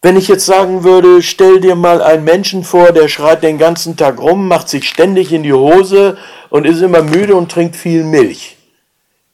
Wenn 0.01 0.15
ich 0.15 0.27
jetzt 0.27 0.45
sagen 0.45 0.83
würde, 0.83 1.21
stell 1.21 1.59
dir 1.59 1.75
mal 1.75 2.01
einen 2.01 2.23
Menschen 2.23 2.63
vor, 2.63 2.91
der 2.91 3.07
schreit 3.07 3.43
den 3.43 3.57
ganzen 3.57 3.97
Tag 3.97 4.19
rum, 4.19 4.47
macht 4.47 4.69
sich 4.69 4.87
ständig 4.87 5.33
in 5.33 5.43
die 5.43 5.53
Hose 5.53 6.17
und 6.49 6.65
ist 6.65 6.81
immer 6.81 7.01
müde 7.01 7.35
und 7.35 7.51
trinkt 7.51 7.75
viel 7.75 8.03
Milch 8.03 8.57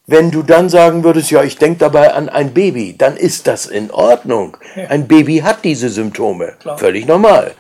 wenn 0.06 0.32
du 0.32 0.44
dann 0.44 0.70
sagen 0.70 1.04
würdest, 1.04 1.32
ja, 1.32 1.44
ich 1.44 1.58
denke 1.58 1.80
dabei 1.80 2.14
an 2.14 2.28
ein 2.28 2.54
Baby, 2.54 2.96
dann 2.98 3.16
ist 3.16 3.48
das 3.48 3.66
in 3.66 3.90
Ordnung. 3.90 4.58
Ja. 4.76 4.88
Ein 4.90 5.08
Baby 5.08 5.38
hat 5.38 5.64
diese 5.64 5.90
Symptome. 5.90 6.54
Klar. 6.60 6.78
Völlig 6.78 7.08
normal. 7.08 7.54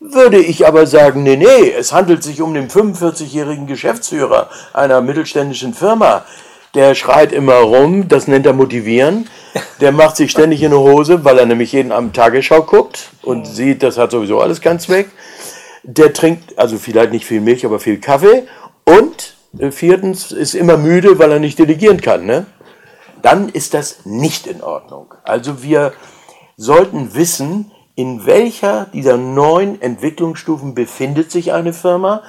würde 0.00 0.38
ich 0.38 0.66
aber 0.66 0.86
sagen, 0.86 1.22
nee, 1.22 1.36
nee, 1.36 1.70
es 1.70 1.92
handelt 1.92 2.22
sich 2.22 2.42
um 2.42 2.54
den 2.54 2.68
45-jährigen 2.68 3.66
Geschäftsführer 3.66 4.50
einer 4.72 5.00
mittelständischen 5.00 5.74
Firma. 5.74 6.24
Der 6.76 6.94
schreit 6.94 7.32
immer 7.32 7.54
rum, 7.54 8.06
das 8.06 8.28
nennt 8.28 8.44
er 8.44 8.52
motivieren. 8.52 9.30
Der 9.80 9.92
macht 9.92 10.16
sich 10.16 10.30
ständig 10.30 10.62
in 10.62 10.72
die 10.72 10.76
Hose, 10.76 11.24
weil 11.24 11.38
er 11.38 11.46
nämlich 11.46 11.72
jeden 11.72 11.90
Abend 11.90 12.14
Tagesschau 12.14 12.64
guckt 12.64 13.12
und 13.22 13.46
sieht, 13.46 13.82
das 13.82 13.96
hat 13.96 14.10
sowieso 14.10 14.40
alles 14.42 14.60
ganz 14.60 14.90
weg. 14.90 15.08
Der 15.84 16.12
trinkt 16.12 16.58
also 16.58 16.76
vielleicht 16.76 17.12
nicht 17.12 17.24
viel 17.24 17.40
Milch, 17.40 17.64
aber 17.64 17.80
viel 17.80 17.98
Kaffee. 17.98 18.42
Und 18.84 19.36
äh, 19.58 19.70
viertens 19.70 20.32
ist 20.32 20.54
immer 20.54 20.76
müde, 20.76 21.18
weil 21.18 21.32
er 21.32 21.38
nicht 21.38 21.58
delegieren 21.58 22.02
kann. 22.02 22.26
Ne? 22.26 22.44
Dann 23.22 23.48
ist 23.48 23.72
das 23.72 24.04
nicht 24.04 24.46
in 24.46 24.62
Ordnung. 24.62 25.14
Also 25.24 25.62
wir 25.62 25.94
sollten 26.58 27.14
wissen, 27.14 27.70
in 27.94 28.26
welcher 28.26 28.84
dieser 28.92 29.16
neun 29.16 29.80
Entwicklungsstufen 29.80 30.74
befindet 30.74 31.30
sich 31.30 31.54
eine 31.54 31.72
Firma. 31.72 32.22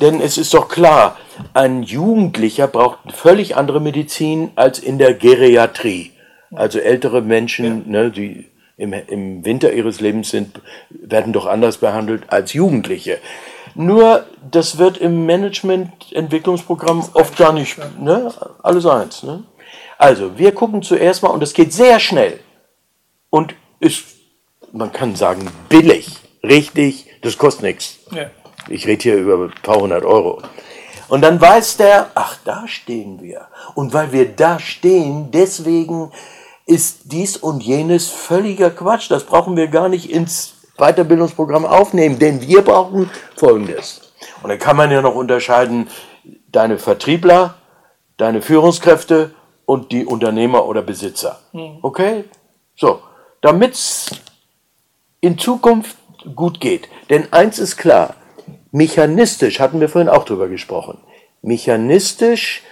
Denn 0.00 0.20
es 0.20 0.38
ist 0.38 0.52
doch 0.54 0.68
klar, 0.68 1.16
ein 1.54 1.82
Jugendlicher 1.82 2.66
braucht 2.66 2.98
völlig 3.12 3.56
andere 3.56 3.80
Medizin 3.80 4.50
als 4.54 4.78
in 4.78 4.98
der 4.98 5.14
Geriatrie. 5.14 6.12
Also 6.54 6.78
ältere 6.78 7.22
Menschen, 7.22 7.84
ja. 7.90 8.02
ne, 8.02 8.10
die 8.10 8.46
im, 8.76 8.92
im 8.92 9.44
Winter 9.44 9.72
ihres 9.72 10.00
Lebens 10.00 10.30
sind, 10.30 10.60
werden 10.90 11.32
doch 11.32 11.46
anders 11.46 11.78
behandelt 11.78 12.24
als 12.28 12.52
Jugendliche. 12.52 13.18
Nur, 13.74 14.24
das 14.50 14.78
wird 14.78 14.98
im 14.98 15.26
Management-Entwicklungsprogramm 15.26 17.04
oft 17.14 17.36
gar 17.36 17.52
nicht, 17.52 17.78
ne, 17.98 18.32
alles 18.62 18.86
eins. 18.86 19.22
Ne? 19.22 19.44
Also, 19.98 20.38
wir 20.38 20.52
gucken 20.52 20.82
zuerst 20.82 21.22
mal, 21.22 21.30
und 21.30 21.40
das 21.40 21.54
geht 21.54 21.72
sehr 21.72 22.00
schnell 22.00 22.38
und 23.30 23.54
ist 23.80 24.16
man 24.72 24.92
kann 24.92 25.16
sagen, 25.16 25.50
billig, 25.68 26.08
richtig, 26.42 27.06
das 27.22 27.38
kostet 27.38 27.62
nichts. 27.62 27.98
Ja. 28.10 28.30
Ich 28.68 28.86
rede 28.86 29.02
hier 29.02 29.16
über 29.16 29.44
ein 29.44 29.54
paar 29.62 29.80
hundert 29.80 30.04
Euro. 30.04 30.42
Und 31.08 31.22
dann 31.22 31.40
weiß 31.40 31.76
der, 31.76 32.10
ach, 32.14 32.36
da 32.44 32.66
stehen 32.66 33.20
wir. 33.20 33.46
Und 33.74 33.94
weil 33.94 34.12
wir 34.12 34.28
da 34.34 34.58
stehen, 34.58 35.30
deswegen 35.30 36.10
ist 36.66 37.12
dies 37.12 37.36
und 37.36 37.62
jenes 37.62 38.08
völliger 38.08 38.70
Quatsch. 38.70 39.10
Das 39.10 39.24
brauchen 39.24 39.56
wir 39.56 39.68
gar 39.68 39.88
nicht 39.88 40.10
ins 40.10 40.54
Weiterbildungsprogramm 40.78 41.64
aufnehmen, 41.64 42.18
denn 42.18 42.40
wir 42.40 42.62
brauchen 42.62 43.08
Folgendes. 43.36 44.12
Und 44.42 44.50
dann 44.50 44.58
kann 44.58 44.76
man 44.76 44.90
ja 44.90 45.00
noch 45.00 45.14
unterscheiden, 45.14 45.88
deine 46.50 46.78
Vertriebler, 46.78 47.54
deine 48.16 48.42
Führungskräfte 48.42 49.34
und 49.64 49.92
die 49.92 50.04
Unternehmer 50.04 50.66
oder 50.66 50.82
Besitzer. 50.82 51.38
Hm. 51.52 51.78
Okay? 51.82 52.24
So, 52.74 53.00
damit 53.42 53.74
es 53.74 54.10
in 55.20 55.38
Zukunft 55.38 55.96
gut 56.34 56.60
geht. 56.60 56.88
Denn 57.10 57.32
eins 57.32 57.58
ist 57.58 57.76
klar, 57.76 58.16
mechanistisch, 58.76 59.58
hatten 59.58 59.80
wir 59.80 59.88
vorhin 59.88 60.10
auch 60.10 60.24
drüber 60.24 60.48
gesprochen, 60.48 60.98
mechanistisch 61.42 62.62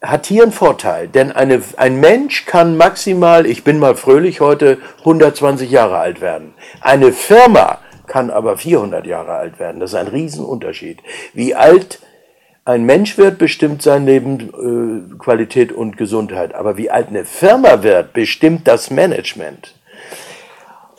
hat 0.00 0.26
hier 0.26 0.42
einen 0.42 0.52
Vorteil, 0.52 1.08
denn 1.08 1.32
eine, 1.32 1.62
ein 1.76 2.00
Mensch 2.00 2.46
kann 2.46 2.76
maximal, 2.76 3.46
ich 3.46 3.64
bin 3.64 3.78
mal 3.78 3.96
fröhlich 3.96 4.40
heute, 4.40 4.78
120 5.00 5.70
Jahre 5.70 5.98
alt 5.98 6.20
werden. 6.20 6.54
Eine 6.80 7.12
Firma 7.12 7.78
kann 8.06 8.30
aber 8.30 8.58
400 8.58 9.06
Jahre 9.06 9.32
alt 9.32 9.58
werden. 9.58 9.80
Das 9.80 9.90
ist 9.90 9.96
ein 9.96 10.08
Riesenunterschied. 10.08 10.98
Wie 11.32 11.54
alt 11.54 12.00
ein 12.66 12.84
Mensch 12.84 13.16
wird, 13.16 13.38
bestimmt 13.38 13.82
seine 13.82 14.06
Lebensqualität 14.06 15.70
äh, 15.70 15.74
und 15.74 15.96
Gesundheit. 15.96 16.54
Aber 16.54 16.76
wie 16.76 16.90
alt 16.90 17.08
eine 17.08 17.24
Firma 17.24 17.82
wird, 17.82 18.12
bestimmt 18.12 18.68
das 18.68 18.90
Management. 18.90 19.74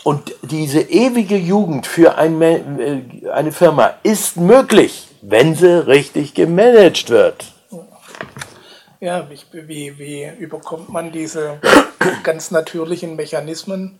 Und 0.05 0.35
diese 0.43 0.81
ewige 0.81 1.35
Jugend 1.35 1.87
für 1.87 2.15
ein, 2.15 2.39
äh, 2.39 3.27
eine 3.33 3.51
Firma 3.51 3.95
ist 4.03 4.37
möglich, 4.37 5.07
wenn 5.23 5.55
sie 5.55 5.87
richtig 5.87 6.35
gemanagt 6.35 7.09
wird. 7.09 7.45
Ja, 8.99 9.27
wie, 9.51 9.97
wie 9.97 10.29
überkommt 10.37 10.89
man 10.89 11.11
diese 11.11 11.59
ganz 12.23 12.51
natürlichen 12.51 13.15
Mechanismen? 13.15 13.97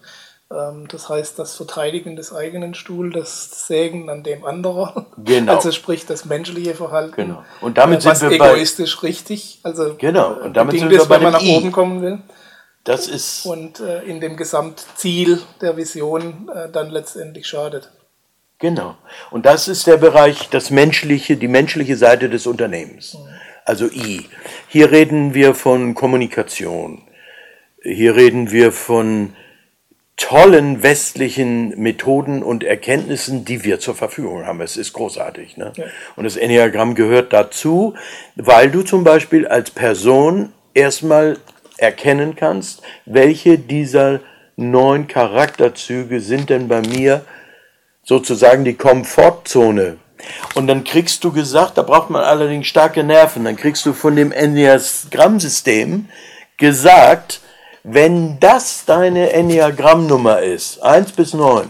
Ähm, 0.53 0.87
das 0.89 1.09
heißt, 1.09 1.39
das 1.39 1.55
Verteidigen 1.55 2.15
des 2.15 2.31
eigenen 2.31 2.75
Stuhls, 2.75 3.15
das 3.15 3.65
Sägen 3.65 4.07
an 4.11 4.21
dem 4.21 4.45
anderen. 4.45 5.07
Genau. 5.17 5.55
Also 5.55 5.71
sprich 5.71 6.05
das 6.05 6.25
menschliche 6.25 6.75
Verhalten. 6.75 7.15
Genau. 7.15 7.43
Und 7.61 7.79
damit 7.79 8.05
was 8.05 8.19
sind 8.19 8.29
wir 8.29 8.35
egoistisch 8.35 9.01
bei, 9.01 9.07
richtig. 9.07 9.59
Also 9.63 9.95
genau. 9.97 10.33
Und 10.33 10.55
damit 10.55 10.77
sind 10.77 10.91
wir 10.91 11.03
bei 11.05 11.15
wenn 11.15 11.23
man 11.23 11.33
nach 11.33 11.41
I. 11.41 11.57
oben 11.57 11.71
kommen 11.71 12.03
will. 12.03 12.19
Das 12.85 13.07
ist. 13.07 13.45
Und 13.45 13.81
äh, 13.81 14.03
in 14.03 14.21
dem 14.21 14.37
Gesamtziel 14.37 15.41
der 15.59 15.75
Vision 15.75 16.49
äh, 16.53 16.69
dann 16.71 16.91
letztendlich 16.91 17.47
schadet. 17.47 17.91
Genau. 18.59 18.95
Und 19.31 19.45
das 19.45 19.67
ist 19.67 19.85
der 19.87 19.97
Bereich, 19.97 20.49
das 20.49 20.69
menschliche, 20.69 21.35
die 21.35 21.49
menschliche 21.49 21.97
Seite 21.97 22.29
des 22.29 22.47
Unternehmens. 22.47 23.15
Mhm. 23.15 23.27
Also 23.65 23.87
I. 23.87 24.29
Hier 24.67 24.91
reden 24.91 25.33
wir 25.33 25.55
von 25.55 25.95
Kommunikation. 25.95 27.01
Hier 27.81 28.15
reden 28.15 28.51
wir 28.51 28.71
von 28.71 29.35
tollen 30.15 30.83
westlichen 30.83 31.69
Methoden 31.81 32.43
und 32.43 32.63
Erkenntnissen, 32.63 33.45
die 33.45 33.63
wir 33.63 33.79
zur 33.79 33.95
Verfügung 33.95 34.45
haben. 34.45 34.61
Es 34.61 34.77
ist 34.77 34.93
großartig. 34.93 35.57
Ne? 35.57 35.73
Ja. 35.75 35.85
Und 36.15 36.23
das 36.23 36.37
Enneagramm 36.37 36.93
gehört 36.95 37.33
dazu, 37.33 37.95
weil 38.35 38.69
du 38.69 38.83
zum 38.83 39.03
Beispiel 39.03 39.47
als 39.47 39.71
Person 39.71 40.53
erstmal 40.73 41.37
erkennen 41.77 42.35
kannst, 42.35 42.81
welche 43.05 43.57
dieser 43.57 44.19
neun 44.55 45.07
Charakterzüge 45.07 46.21
sind 46.21 46.49
denn 46.49 46.67
bei 46.67 46.81
mir 46.81 47.25
sozusagen 48.03 48.63
die 48.63 48.75
Komfortzone. 48.75 49.97
Und 50.53 50.67
dann 50.67 50.83
kriegst 50.83 51.23
du 51.23 51.31
gesagt, 51.31 51.77
da 51.77 51.81
braucht 51.81 52.09
man 52.09 52.23
allerdings 52.23 52.67
starke 52.67 53.03
Nerven, 53.03 53.43
dann 53.43 53.57
kriegst 53.57 53.85
du 53.85 53.93
von 53.93 54.15
dem 54.15 54.31
Enneagramm-System 54.31 56.07
gesagt, 56.57 57.41
wenn 57.83 58.39
das 58.39 58.85
deine 58.85 59.31
Enneagrammnummer 59.33 60.41
ist, 60.41 60.81
1 60.81 61.11
bis 61.11 61.33
9, 61.33 61.67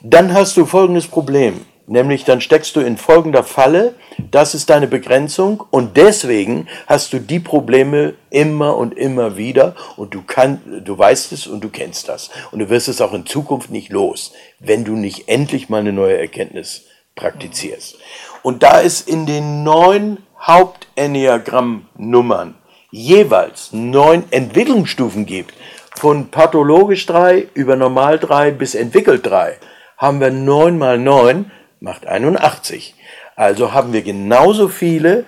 dann 0.00 0.32
hast 0.32 0.56
du 0.56 0.66
folgendes 0.66 1.06
Problem. 1.06 1.64
Nämlich 1.88 2.24
dann 2.24 2.40
steckst 2.40 2.74
du 2.74 2.80
in 2.80 2.96
folgender 2.96 3.44
Falle, 3.44 3.94
das 4.32 4.56
ist 4.56 4.70
deine 4.70 4.88
Begrenzung 4.88 5.62
und 5.70 5.96
deswegen 5.96 6.66
hast 6.88 7.12
du 7.12 7.20
die 7.20 7.38
Probleme 7.38 8.14
immer 8.30 8.76
und 8.76 8.98
immer 8.98 9.36
wieder 9.36 9.76
und 9.96 10.12
du, 10.12 10.22
kann, 10.22 10.82
du 10.84 10.98
weißt 10.98 11.30
es 11.30 11.46
und 11.46 11.62
du 11.62 11.68
kennst 11.68 12.08
das. 12.08 12.30
Und 12.50 12.58
du 12.58 12.68
wirst 12.70 12.88
es 12.88 13.00
auch 13.00 13.12
in 13.12 13.24
Zukunft 13.24 13.70
nicht 13.70 13.92
los, 13.92 14.32
wenn 14.58 14.84
du 14.84 14.94
nicht 14.94 15.28
endlich 15.28 15.68
mal 15.68 15.78
eine 15.78 15.92
neue 15.92 16.18
Erkenntnis 16.18 16.86
praktizierst. 17.14 17.98
Und 18.42 18.64
da 18.64 18.82
es 18.82 19.00
in 19.00 19.26
den 19.26 19.62
neun 19.62 20.18
Haupt-Enneagramm-Nummern 20.44 22.56
jeweils 22.90 23.72
neun 23.72 24.24
Entwicklungsstufen 24.30 25.24
gibt, 25.24 25.54
von 25.94 26.30
pathologisch 26.30 27.06
3 27.06 27.46
über 27.54 27.76
normal 27.76 28.18
3 28.18 28.50
bis 28.50 28.74
entwickelt 28.74 29.24
3, 29.24 29.56
haben 29.96 30.20
wir 30.20 30.30
9 30.30 30.76
mal 30.76 30.98
9 30.98 31.50
macht 31.86 32.06
81. 32.06 32.94
Also 33.36 33.72
haben 33.72 33.94
wir 33.94 34.02
genauso 34.02 34.68
viele 34.68 35.24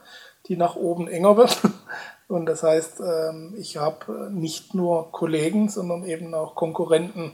die 0.48 0.56
nach 0.56 0.76
oben 0.76 1.08
enger 1.08 1.36
wird. 1.36 1.58
Und 2.28 2.46
das 2.46 2.62
heißt, 2.62 3.00
ähm, 3.00 3.54
ich 3.58 3.76
habe 3.76 4.30
nicht 4.32 4.74
nur 4.74 5.12
Kollegen, 5.12 5.68
sondern 5.68 6.04
eben 6.04 6.34
auch 6.34 6.54
Konkurrenten 6.54 7.32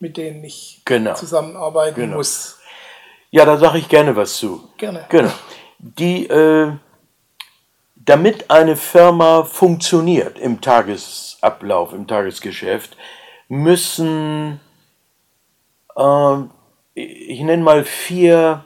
mit 0.00 0.16
denen 0.16 0.44
ich 0.44 0.82
Genau. 0.84 1.14
zusammenarbeiten 1.14 2.00
Genau. 2.00 2.16
muss. 2.18 2.58
Ja, 3.30 3.44
da 3.44 3.56
sage 3.58 3.78
ich 3.78 3.88
gerne 3.88 4.16
was 4.16 4.36
zu. 4.36 4.68
Gerne. 4.76 5.04
Genau. 5.08 5.30
Die, 5.78 6.26
äh, 6.28 6.72
damit 8.08 8.50
eine 8.50 8.76
Firma 8.76 9.44
funktioniert 9.44 10.38
im 10.38 10.62
Tagesablauf, 10.62 11.92
im 11.92 12.06
Tagesgeschäft, 12.06 12.96
müssen, 13.48 14.60
äh, 15.94 16.36
ich 16.94 17.40
nenne 17.40 17.62
mal 17.62 17.84
vier 17.84 18.64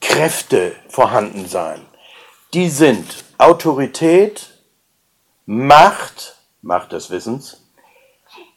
Kräfte 0.00 0.72
vorhanden 0.88 1.46
sein. 1.46 1.80
Die 2.52 2.68
sind 2.68 3.24
Autorität, 3.38 4.50
Macht, 5.46 6.36
Macht 6.60 6.92
des 6.92 7.10
Wissens, 7.10 7.66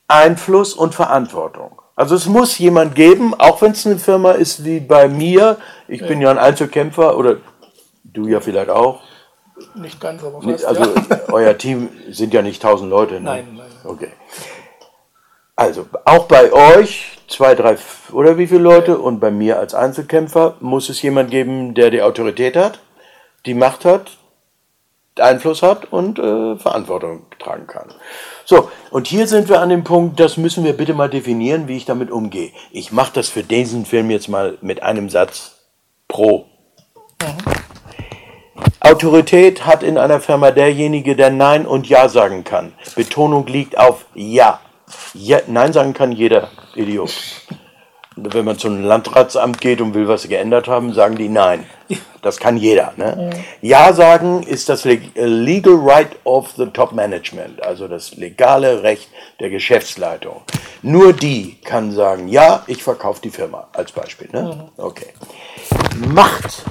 Einfluss 0.09 0.73
und 0.73 0.95
Verantwortung. 0.95 1.81
Also 1.95 2.15
es 2.15 2.27
muss 2.27 2.57
jemand 2.57 2.93
geben, 2.93 3.33
auch 3.33 3.61
wenn 3.61 3.71
es 3.71 3.87
eine 3.87 3.97
Firma 3.97 4.33
ist 4.33 4.65
wie 4.65 4.81
bei 4.81 5.07
mir. 5.07 5.57
Ich 5.87 6.05
bin 6.05 6.21
ja 6.21 6.29
ein 6.29 6.37
Einzelkämpfer 6.37 7.17
oder 7.17 7.37
du 8.03 8.27
ja 8.27 8.39
vielleicht 8.41 8.69
auch. 8.69 9.06
Nicht 9.75 9.99
ganz, 9.99 10.23
aber 10.23 10.41
fast. 10.41 10.65
Also 10.65 10.83
ja. 10.83 11.19
euer 11.31 11.57
Team 11.57 11.89
sind 12.09 12.33
ja 12.33 12.41
nicht 12.41 12.61
tausend 12.61 12.89
Leute. 12.89 13.15
Ne? 13.15 13.21
Nein, 13.21 13.47
nein. 13.57 13.67
Okay. 13.83 14.11
Also 15.55 15.87
auch 16.05 16.25
bei 16.25 16.53
euch, 16.53 17.17
zwei, 17.27 17.55
drei 17.55 17.77
oder 18.11 18.37
wie 18.37 18.47
viele 18.47 18.61
Leute 18.61 18.99
und 18.99 19.19
bei 19.19 19.31
mir 19.31 19.57
als 19.57 19.73
Einzelkämpfer 19.73 20.55
muss 20.59 20.89
es 20.89 21.01
jemand 21.01 21.31
geben, 21.31 21.73
der 21.73 21.89
die 21.89 22.03
Autorität 22.03 22.55
hat, 22.55 22.79
die 23.47 23.55
Macht 23.55 23.83
hat, 23.83 24.11
Einfluss 25.19 25.63
hat 25.63 25.91
und 25.91 26.19
äh, 26.19 26.57
Verantwortung 26.57 27.25
tragen 27.39 27.65
kann. 27.65 27.91
So, 28.45 28.69
und 28.91 29.07
hier 29.07 29.27
sind 29.27 29.49
wir 29.49 29.61
an 29.61 29.69
dem 29.69 29.83
Punkt, 29.83 30.19
das 30.19 30.37
müssen 30.37 30.63
wir 30.63 30.73
bitte 30.73 30.93
mal 30.93 31.09
definieren, 31.09 31.67
wie 31.67 31.77
ich 31.77 31.85
damit 31.85 32.11
umgehe. 32.11 32.51
Ich 32.71 32.91
mache 32.91 33.13
das 33.13 33.27
für 33.27 33.43
diesen 33.43 33.85
Film 33.85 34.11
jetzt 34.11 34.29
mal 34.29 34.57
mit 34.61 34.83
einem 34.83 35.09
Satz 35.09 35.55
pro. 36.07 36.45
Autorität 38.79 39.65
hat 39.65 39.83
in 39.83 39.97
einer 39.97 40.19
Firma 40.19 40.51
derjenige, 40.51 41.15
der 41.15 41.29
Nein 41.29 41.65
und 41.65 41.87
Ja 41.87 42.09
sagen 42.09 42.43
kann. 42.43 42.73
Betonung 42.95 43.45
liegt 43.47 43.77
auf 43.77 44.05
Ja. 44.13 44.59
ja 45.13 45.39
Nein 45.47 45.73
sagen 45.73 45.93
kann 45.93 46.11
jeder 46.11 46.49
Idiot. 46.75 47.11
Wenn 48.19 48.45
man 48.45 48.57
zu 48.57 48.67
einem 48.67 48.83
Landratsamt 48.83 49.61
geht 49.61 49.79
und 49.79 49.93
will 49.93 50.07
was 50.07 50.27
geändert 50.27 50.67
haben, 50.67 50.91
sagen 50.93 51.17
die 51.17 51.29
Nein. 51.29 51.65
Das 52.23 52.37
kann 52.39 52.57
jeder. 52.57 52.93
Ne? 52.97 53.29
Ja 53.61 53.93
sagen 53.93 54.41
ist 54.41 54.69
das 54.69 54.85
leg- 54.85 55.11
Legal 55.15 55.75
Right 55.75 56.09
of 56.23 56.49
the 56.57 56.65
Top 56.65 56.93
Management, 56.93 57.61
also 57.63 57.87
das 57.87 58.15
legale 58.15 58.81
Recht 58.81 59.07
der 59.39 59.49
Geschäftsleitung. 59.51 60.41
Nur 60.81 61.13
die 61.13 61.57
kann 61.63 61.91
sagen, 61.91 62.27
ja, 62.27 62.63
ich 62.67 62.83
verkaufe 62.83 63.21
die 63.21 63.29
Firma, 63.29 63.67
als 63.73 63.91
Beispiel. 63.91 64.29
Ne? 64.31 64.67
Okay. 64.77 65.13
Macht. 66.07 66.63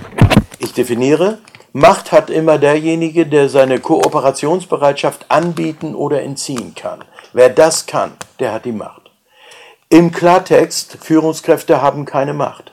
Ich 0.59 0.73
definiere, 0.73 1.39
Macht 1.79 2.11
hat 2.11 2.31
immer 2.31 2.57
derjenige, 2.57 3.27
der 3.27 3.51
seine 3.51 3.81
Kooperationsbereitschaft 3.81 5.27
anbieten 5.31 5.95
oder 5.95 6.23
entziehen 6.23 6.75
kann. 6.75 7.05
Wer 7.35 7.51
das 7.51 7.85
kann, 7.85 8.17
der 8.41 8.55
hat 8.55 8.65
die 8.65 8.73
Macht. 8.73 9.11
Im 9.91 10.11
Klartext, 10.11 10.97
Führungskräfte 11.03 11.83
haben 11.83 12.07
keine 12.07 12.33
Macht. 12.33 12.73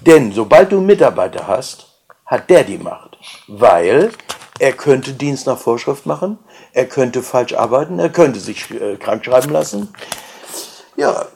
Denn 0.00 0.32
sobald 0.32 0.72
du 0.72 0.80
Mitarbeiter 0.80 1.46
hast, 1.46 1.88
hat 2.24 2.48
der 2.48 2.64
die 2.64 2.78
Macht. 2.78 3.18
Weil 3.48 4.12
er 4.58 4.72
könnte 4.72 5.12
Dienst 5.12 5.46
nach 5.46 5.58
Vorschrift 5.58 6.06
machen, 6.06 6.38
er 6.72 6.86
könnte 6.86 7.22
falsch 7.22 7.52
arbeiten, 7.52 7.98
er 7.98 8.08
könnte 8.08 8.40
sich 8.40 8.70
äh, 8.70 8.96
krank 8.96 9.26
schreiben 9.26 9.50
lassen. 9.50 9.92
Ja, 10.96 11.26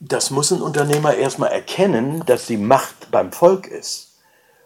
das 0.00 0.32
muss 0.32 0.50
ein 0.50 0.62
Unternehmer 0.62 1.14
erstmal 1.14 1.52
erkennen, 1.52 2.24
dass 2.26 2.46
die 2.46 2.56
Macht 2.56 3.12
beim 3.12 3.30
Volk 3.30 3.68
ist. 3.68 4.16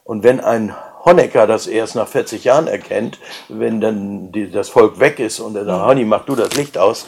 Und 0.03 0.23
wenn 0.23 0.41
ein 0.41 0.75
Honecker 1.05 1.47
das 1.47 1.67
erst 1.67 1.95
nach 1.95 2.09
40 2.09 2.45
Jahren 2.45 2.67
erkennt, 2.67 3.19
wenn 3.49 3.81
dann 3.81 4.33
die, 4.33 4.51
das 4.51 4.69
Volk 4.69 5.01
weg 5.01 5.19
ist 5.19 5.41
und 5.41 5.57
er 5.57 5.65
sagt, 5.65 5.87
Honey, 5.87 6.05
mach 6.05 6.25
du 6.25 6.37
das 6.37 6.55
Licht 6.55 6.79
aus, 6.79 7.07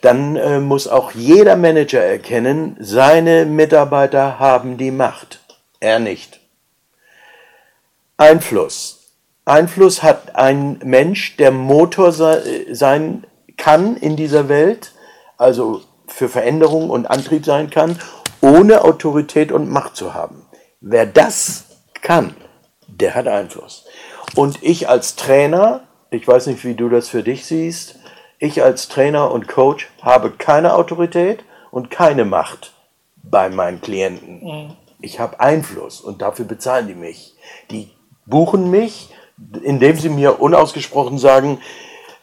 dann 0.00 0.36
äh, 0.36 0.60
muss 0.60 0.88
auch 0.88 1.12
jeder 1.12 1.56
Manager 1.56 2.02
erkennen, 2.02 2.76
seine 2.80 3.44
Mitarbeiter 3.44 4.38
haben 4.38 4.76
die 4.76 4.90
Macht, 4.90 5.40
er 5.80 5.98
nicht. 5.98 6.40
Einfluss. 8.16 9.12
Einfluss 9.44 10.02
hat 10.02 10.34
ein 10.34 10.80
Mensch, 10.82 11.36
der 11.36 11.50
Motor 11.50 12.12
se 12.12 12.66
sein 12.72 13.24
kann 13.56 13.96
in 13.96 14.16
dieser 14.16 14.48
Welt, 14.48 14.92
also 15.36 15.82
für 16.06 16.28
Veränderung 16.28 16.90
und 16.90 17.06
Antrieb 17.06 17.44
sein 17.44 17.70
kann, 17.70 17.98
ohne 18.40 18.82
Autorität 18.84 19.52
und 19.52 19.70
Macht 19.70 19.96
zu 19.96 20.14
haben. 20.14 20.46
Wer 20.80 21.06
das 21.06 21.64
kann, 22.00 22.34
der 22.88 23.14
hat 23.14 23.28
Einfluss. 23.28 23.84
Und 24.34 24.62
ich 24.62 24.88
als 24.88 25.16
Trainer, 25.16 25.82
ich 26.10 26.26
weiß 26.26 26.46
nicht, 26.46 26.64
wie 26.64 26.74
du 26.74 26.88
das 26.88 27.08
für 27.08 27.22
dich 27.22 27.46
siehst, 27.46 27.98
ich 28.38 28.62
als 28.62 28.88
Trainer 28.88 29.30
und 29.30 29.48
Coach 29.48 29.88
habe 30.02 30.30
keine 30.30 30.74
Autorität 30.74 31.44
und 31.70 31.90
keine 31.90 32.24
Macht 32.24 32.72
bei 33.16 33.48
meinen 33.48 33.80
Klienten. 33.80 34.76
Ich 35.00 35.20
habe 35.20 35.40
Einfluss 35.40 36.00
und 36.00 36.22
dafür 36.22 36.44
bezahlen 36.44 36.88
die 36.88 36.94
mich. 36.94 37.34
Die 37.70 37.90
buchen 38.26 38.70
mich, 38.70 39.10
indem 39.62 39.96
sie 39.96 40.08
mir 40.08 40.40
unausgesprochen 40.40 41.18
sagen, 41.18 41.60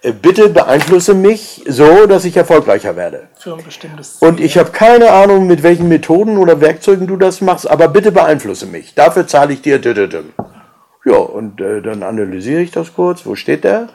äh, 0.01 0.11
bitte 0.11 0.49
beeinflusse 0.49 1.13
mich 1.13 1.63
so, 1.67 2.07
dass 2.07 2.25
ich 2.25 2.35
erfolgreicher 2.35 2.95
werde. 2.95 3.29
Für 3.35 3.53
ein 3.55 3.63
bestimmtes 3.63 4.17
Und 4.17 4.39
ich 4.39 4.57
habe 4.57 4.71
keine 4.71 5.11
Ahnung, 5.11 5.47
mit 5.47 5.63
welchen 5.63 5.87
Methoden 5.87 6.37
oder 6.37 6.59
Werkzeugen 6.59 7.07
du 7.07 7.15
das 7.15 7.41
machst, 7.41 7.69
aber 7.69 7.87
bitte 7.87 8.11
beeinflusse 8.11 8.65
mich. 8.65 8.93
Dafür 8.95 9.27
zahle 9.27 9.53
ich 9.53 9.61
dir. 9.61 9.79
Ja, 11.05 11.17
und 11.17 11.59
äh, 11.59 11.81
dann 11.81 12.01
analysiere 12.03 12.61
ich 12.61 12.71
das 12.71 12.93
kurz. 12.93 13.25
Wo 13.25 13.35
steht 13.35 13.63
der? 13.65 13.89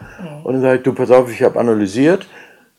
Und 0.45 0.55
dann 0.55 0.63
sage 0.63 0.77
ich, 0.79 0.83
du, 0.83 0.93
pass 0.93 1.11
auf, 1.11 1.31
ich 1.31 1.43
habe 1.43 1.59
analysiert. 1.59 2.27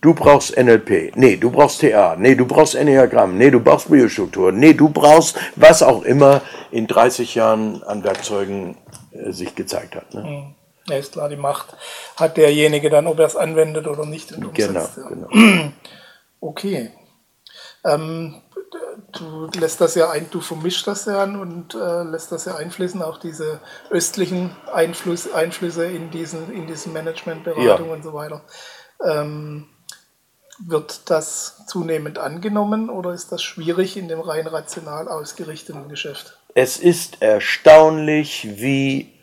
Du 0.01 0.13
brauchst 0.13 0.55
NLP. 0.55 1.15
Nee, 1.15 1.35
du 1.37 1.51
brauchst 1.51 1.81
TA. 1.81 2.15
Nee, 2.17 2.35
du 2.35 2.45
brauchst 2.45 2.75
Enneagramm. 2.75 3.37
Nee, 3.37 3.49
du 3.51 3.59
brauchst 3.59 3.89
Biostruktur. 3.91 4.51
Nee, 4.51 4.73
du 4.73 4.89
brauchst 4.89 5.37
was 5.57 5.83
auch 5.83 6.03
immer 6.03 6.41
in 6.71 6.87
30 6.87 7.35
Jahren 7.35 7.83
an 7.83 8.03
Werkzeugen 8.03 8.77
äh, 9.11 9.31
sich 9.31 9.55
gezeigt 9.55 9.95
hat. 9.95 10.13
Ne? 10.13 10.53
Ja, 10.87 10.95
ist 10.95 11.11
klar, 11.13 11.27
die 11.27 11.35
Macht 11.35 11.75
hat 12.15 12.37
derjenige 12.37 12.89
dann, 12.89 13.07
ob 13.07 13.19
er 13.19 13.25
es 13.25 13.35
anwendet 13.35 13.87
oder 13.87 14.05
nicht 14.05 14.31
und 14.31 14.53
Genau, 14.53 14.79
umsetzt. 14.79 14.99
genau. 15.07 15.27
Okay. 16.41 16.91
Ähm, 17.83 18.35
du 19.13 19.49
lässt 19.59 19.81
das 19.81 19.95
ja 19.95 20.09
ein, 20.09 20.29
du 20.31 20.41
vermischst 20.41 20.85
das 20.87 21.05
ja 21.05 21.23
an 21.23 21.39
und 21.39 21.75
äh, 21.75 22.03
lässt 22.03 22.31
das 22.31 22.45
ja 22.45 22.55
einfließen, 22.55 23.01
auch 23.01 23.17
diese 23.19 23.59
östlichen 23.89 24.55
Einfluss, 24.71 25.31
Einflüsse 25.31 25.85
in 25.85 26.11
diesen, 26.11 26.51
in 26.53 26.67
diesen 26.67 26.93
Managementberatung 26.93 27.87
Ja. 27.87 27.93
und 27.93 28.03
so 28.03 28.13
weiter. 28.13 28.41
Ähm, 29.05 29.67
wird 30.65 31.09
das 31.09 31.65
zunehmend 31.67 32.17
angenommen 32.17 32.89
oder 32.89 33.13
ist 33.13 33.31
das 33.31 33.41
schwierig 33.41 33.95
in 33.95 34.07
dem 34.09 34.19
rein 34.19 34.45
rational 34.45 35.07
ausgerichteten 35.07 35.87
Geschäft? 35.87 36.37
Es 36.53 36.77
ist 36.77 37.21
erstaunlich, 37.21 38.45
wie, 38.59 39.13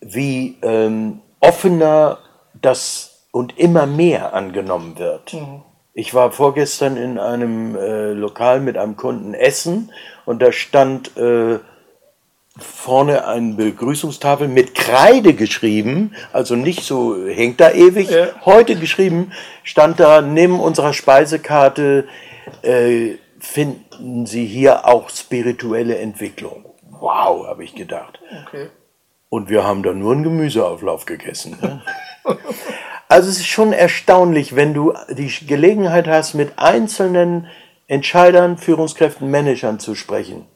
wie 0.00 0.58
ähm, 0.62 1.22
offener 1.40 2.18
das 2.60 3.22
und 3.30 3.58
immer 3.58 3.86
mehr 3.86 4.34
angenommen 4.34 4.98
wird. 4.98 5.34
Ich 5.94 6.14
war 6.14 6.32
vorgestern 6.32 6.96
in 6.96 7.18
einem 7.18 7.76
äh, 7.76 8.12
Lokal 8.12 8.60
mit 8.60 8.78
einem 8.78 8.96
Kunden 8.96 9.34
essen 9.34 9.92
und 10.24 10.40
da 10.40 10.50
stand 10.50 11.16
äh, 11.18 11.58
vorne 12.58 13.26
eine 13.26 13.54
Begrüßungstafel 13.54 14.48
mit 14.48 14.74
Kreide 14.74 15.34
geschrieben, 15.34 16.14
also 16.32 16.54
nicht 16.54 16.82
so 16.82 17.26
hängt 17.26 17.60
da 17.60 17.70
ewig, 17.72 18.10
Ja. 18.10 18.28
heute 18.44 18.76
geschrieben, 18.76 19.32
stand 19.64 20.00
da 20.00 20.22
neben 20.22 20.60
unserer 20.60 20.92
Speisekarte, 20.92 22.06
äh, 22.62 23.16
finden 23.38 24.26
Sie 24.26 24.46
hier 24.46 24.86
auch 24.86 25.10
spirituelle 25.10 25.98
Entwicklung. 25.98 26.66
Wow, 26.90 27.46
habe 27.46 27.64
ich 27.64 27.74
gedacht. 27.74 28.20
Okay. 28.46 28.68
Und 29.28 29.48
wir 29.48 29.64
haben 29.64 29.82
da 29.82 29.92
nur 29.92 30.12
einen 30.12 30.22
Gemüseauflauf 30.22 31.04
gegessen. 31.06 31.58
Ne? 31.60 31.82
Also 33.12 33.28
es 33.28 33.40
ist 33.40 33.48
schon 33.48 33.74
erstaunlich, 33.74 34.56
wenn 34.56 34.72
du 34.72 34.94
die 35.10 35.30
Gelegenheit 35.46 36.08
hast, 36.08 36.32
mit 36.32 36.58
einzelnen 36.58 37.46
Entscheidern, 37.86 38.56
Führungskräften, 38.56 39.30
Managern 39.30 39.78
zu 39.78 39.94
sprechen. 39.94 40.46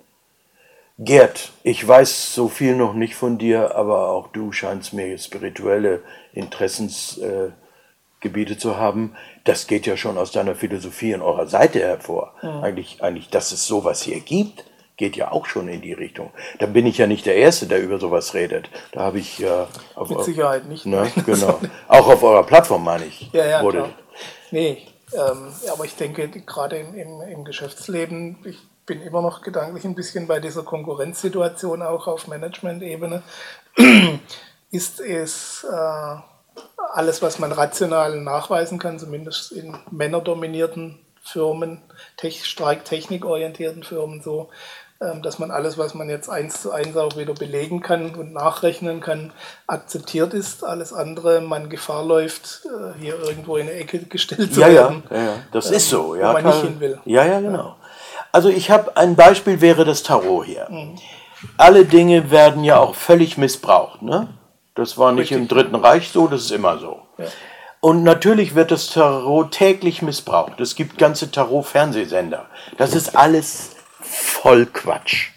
Gerd, 0.98 1.52
ich 1.64 1.86
weiß 1.86 2.34
so 2.34 2.48
viel 2.48 2.74
noch 2.74 2.94
nicht 2.94 3.14
von 3.14 3.36
dir, 3.36 3.76
aber 3.76 4.08
auch 4.08 4.28
du 4.28 4.52
scheinst 4.52 4.94
mir 4.94 5.18
spirituelle 5.18 6.00
Interessensgebiete 6.32 8.54
äh, 8.54 8.58
zu 8.58 8.78
haben. 8.78 9.14
Das 9.44 9.66
geht 9.66 9.84
ja 9.84 9.98
schon 9.98 10.16
aus 10.16 10.32
deiner 10.32 10.54
Philosophie 10.54 11.14
und 11.14 11.20
eurer 11.20 11.48
Seite 11.48 11.80
hervor. 11.80 12.32
Eigentlich, 12.40 13.02
eigentlich, 13.02 13.28
dass 13.28 13.52
es 13.52 13.66
sowas 13.66 14.00
hier 14.00 14.20
gibt, 14.20 14.64
geht 14.96 15.16
ja 15.16 15.30
auch 15.30 15.46
schon 15.46 15.68
in 15.68 15.82
die 15.82 15.92
Richtung. 15.92 16.30
Dann 16.58 16.72
bin 16.72 16.86
ich 16.86 16.98
ja 16.98 17.06
nicht 17.06 17.26
der 17.26 17.36
Erste, 17.36 17.66
der 17.66 17.82
über 17.82 17.98
sowas 17.98 18.34
redet. 18.34 18.70
Da 18.92 19.00
habe 19.00 19.18
ich 19.18 19.38
ja 19.38 19.68
auf 19.94 20.08
Mit 20.08 20.24
Sicherheit 20.24 20.66
nicht. 20.66 20.86
Ne, 20.86 21.10
genau. 21.26 21.60
Auch 21.88 22.08
auf 22.08 22.22
eurer 22.22 22.44
Plattform 22.44 22.84
meine 22.84 23.04
ich. 23.04 23.30
Ja, 23.32 23.44
ja, 23.44 23.62
wurde. 23.62 23.78
klar. 23.78 23.90
Nee, 24.50 24.86
Ähm, 25.12 25.52
aber 25.72 25.84
ich 25.84 25.94
denke, 25.94 26.28
gerade 26.28 26.78
im, 26.78 26.94
im, 26.94 27.20
im, 27.20 27.44
Geschäftsleben, 27.44 28.38
ich 28.44 28.58
bin 28.86 29.02
immer 29.02 29.22
noch 29.22 29.40
gedanklich 29.40 29.84
ein 29.84 29.94
bisschen 29.94 30.26
bei 30.26 30.40
dieser 30.40 30.64
Konkurrenzsituation 30.64 31.82
auch 31.82 32.08
auf 32.08 32.26
Management-Ebene, 32.26 33.22
ist 34.70 35.00
es 35.00 35.64
äh, 35.70 36.16
alles, 36.92 37.22
was 37.22 37.38
man 37.38 37.52
rational 37.52 38.20
nachweisen 38.20 38.78
kann, 38.78 38.98
zumindest 38.98 39.52
in 39.52 39.76
männerdominierten 39.90 40.98
Firmen, 41.22 41.82
tech, 42.16 42.44
stark 42.44 42.84
technikorientierten 42.84 43.84
Firmen 43.84 44.22
so, 44.22 44.48
dass 44.98 45.38
man 45.38 45.50
alles, 45.50 45.76
was 45.76 45.94
man 45.94 46.08
jetzt 46.08 46.30
eins 46.30 46.62
zu 46.62 46.70
eins 46.70 46.96
auch 46.96 47.16
wieder 47.16 47.34
belegen 47.34 47.80
kann 47.80 48.14
und 48.14 48.32
nachrechnen 48.32 49.00
kann, 49.00 49.32
akzeptiert 49.66 50.32
ist. 50.32 50.64
Alles 50.64 50.92
andere 50.92 51.42
man 51.42 51.68
Gefahr 51.68 52.04
läuft, 52.04 52.62
äh, 52.64 52.98
hier 52.98 53.18
irgendwo 53.20 53.56
in 53.56 53.68
eine 53.68 53.72
Ecke 53.72 53.98
gestellt 54.00 54.54
zu 54.54 54.60
ja, 54.60 54.68
werden. 54.68 55.02
Ja, 55.10 55.16
ja, 55.16 55.34
das 55.52 55.70
ist 55.70 55.90
so. 55.90 56.16
Ja, 56.16 56.30
wo 56.30 56.32
man 56.34 56.44
nicht 56.44 56.60
hin 56.62 56.80
will. 56.80 56.98
Ja, 57.04 57.24
ja, 57.26 57.40
genau. 57.40 57.76
Also 58.32 58.48
ich 58.48 58.70
habe 58.70 58.96
ein 58.96 59.16
Beispiel 59.16 59.60
wäre 59.60 59.84
das 59.84 60.02
Tarot 60.02 60.46
hier. 60.46 60.66
Mhm. 60.70 60.96
Alle 61.58 61.84
Dinge 61.84 62.30
werden 62.30 62.64
ja 62.64 62.78
auch 62.78 62.94
völlig 62.94 63.36
missbraucht. 63.36 64.00
Ne? 64.02 64.28
Das 64.74 64.96
war 64.96 65.12
nicht 65.12 65.30
Richtig. 65.30 65.38
im 65.38 65.48
Dritten 65.48 65.74
Reich 65.74 66.10
so, 66.10 66.26
das 66.26 66.42
ist 66.42 66.52
immer 66.52 66.78
so. 66.78 67.00
Ja. 67.18 67.26
Und 67.80 68.02
natürlich 68.02 68.54
wird 68.54 68.70
das 68.70 68.88
Tarot 68.88 69.52
täglich 69.52 70.00
missbraucht. 70.02 70.58
Es 70.60 70.74
gibt 70.74 70.98
ganze 70.98 71.30
Tarot-Fernsehsender. 71.30 72.46
Das 72.78 72.94
ist 72.94 73.14
alles 73.14 73.75
voll 74.08 74.66
Quatsch. 74.66 75.30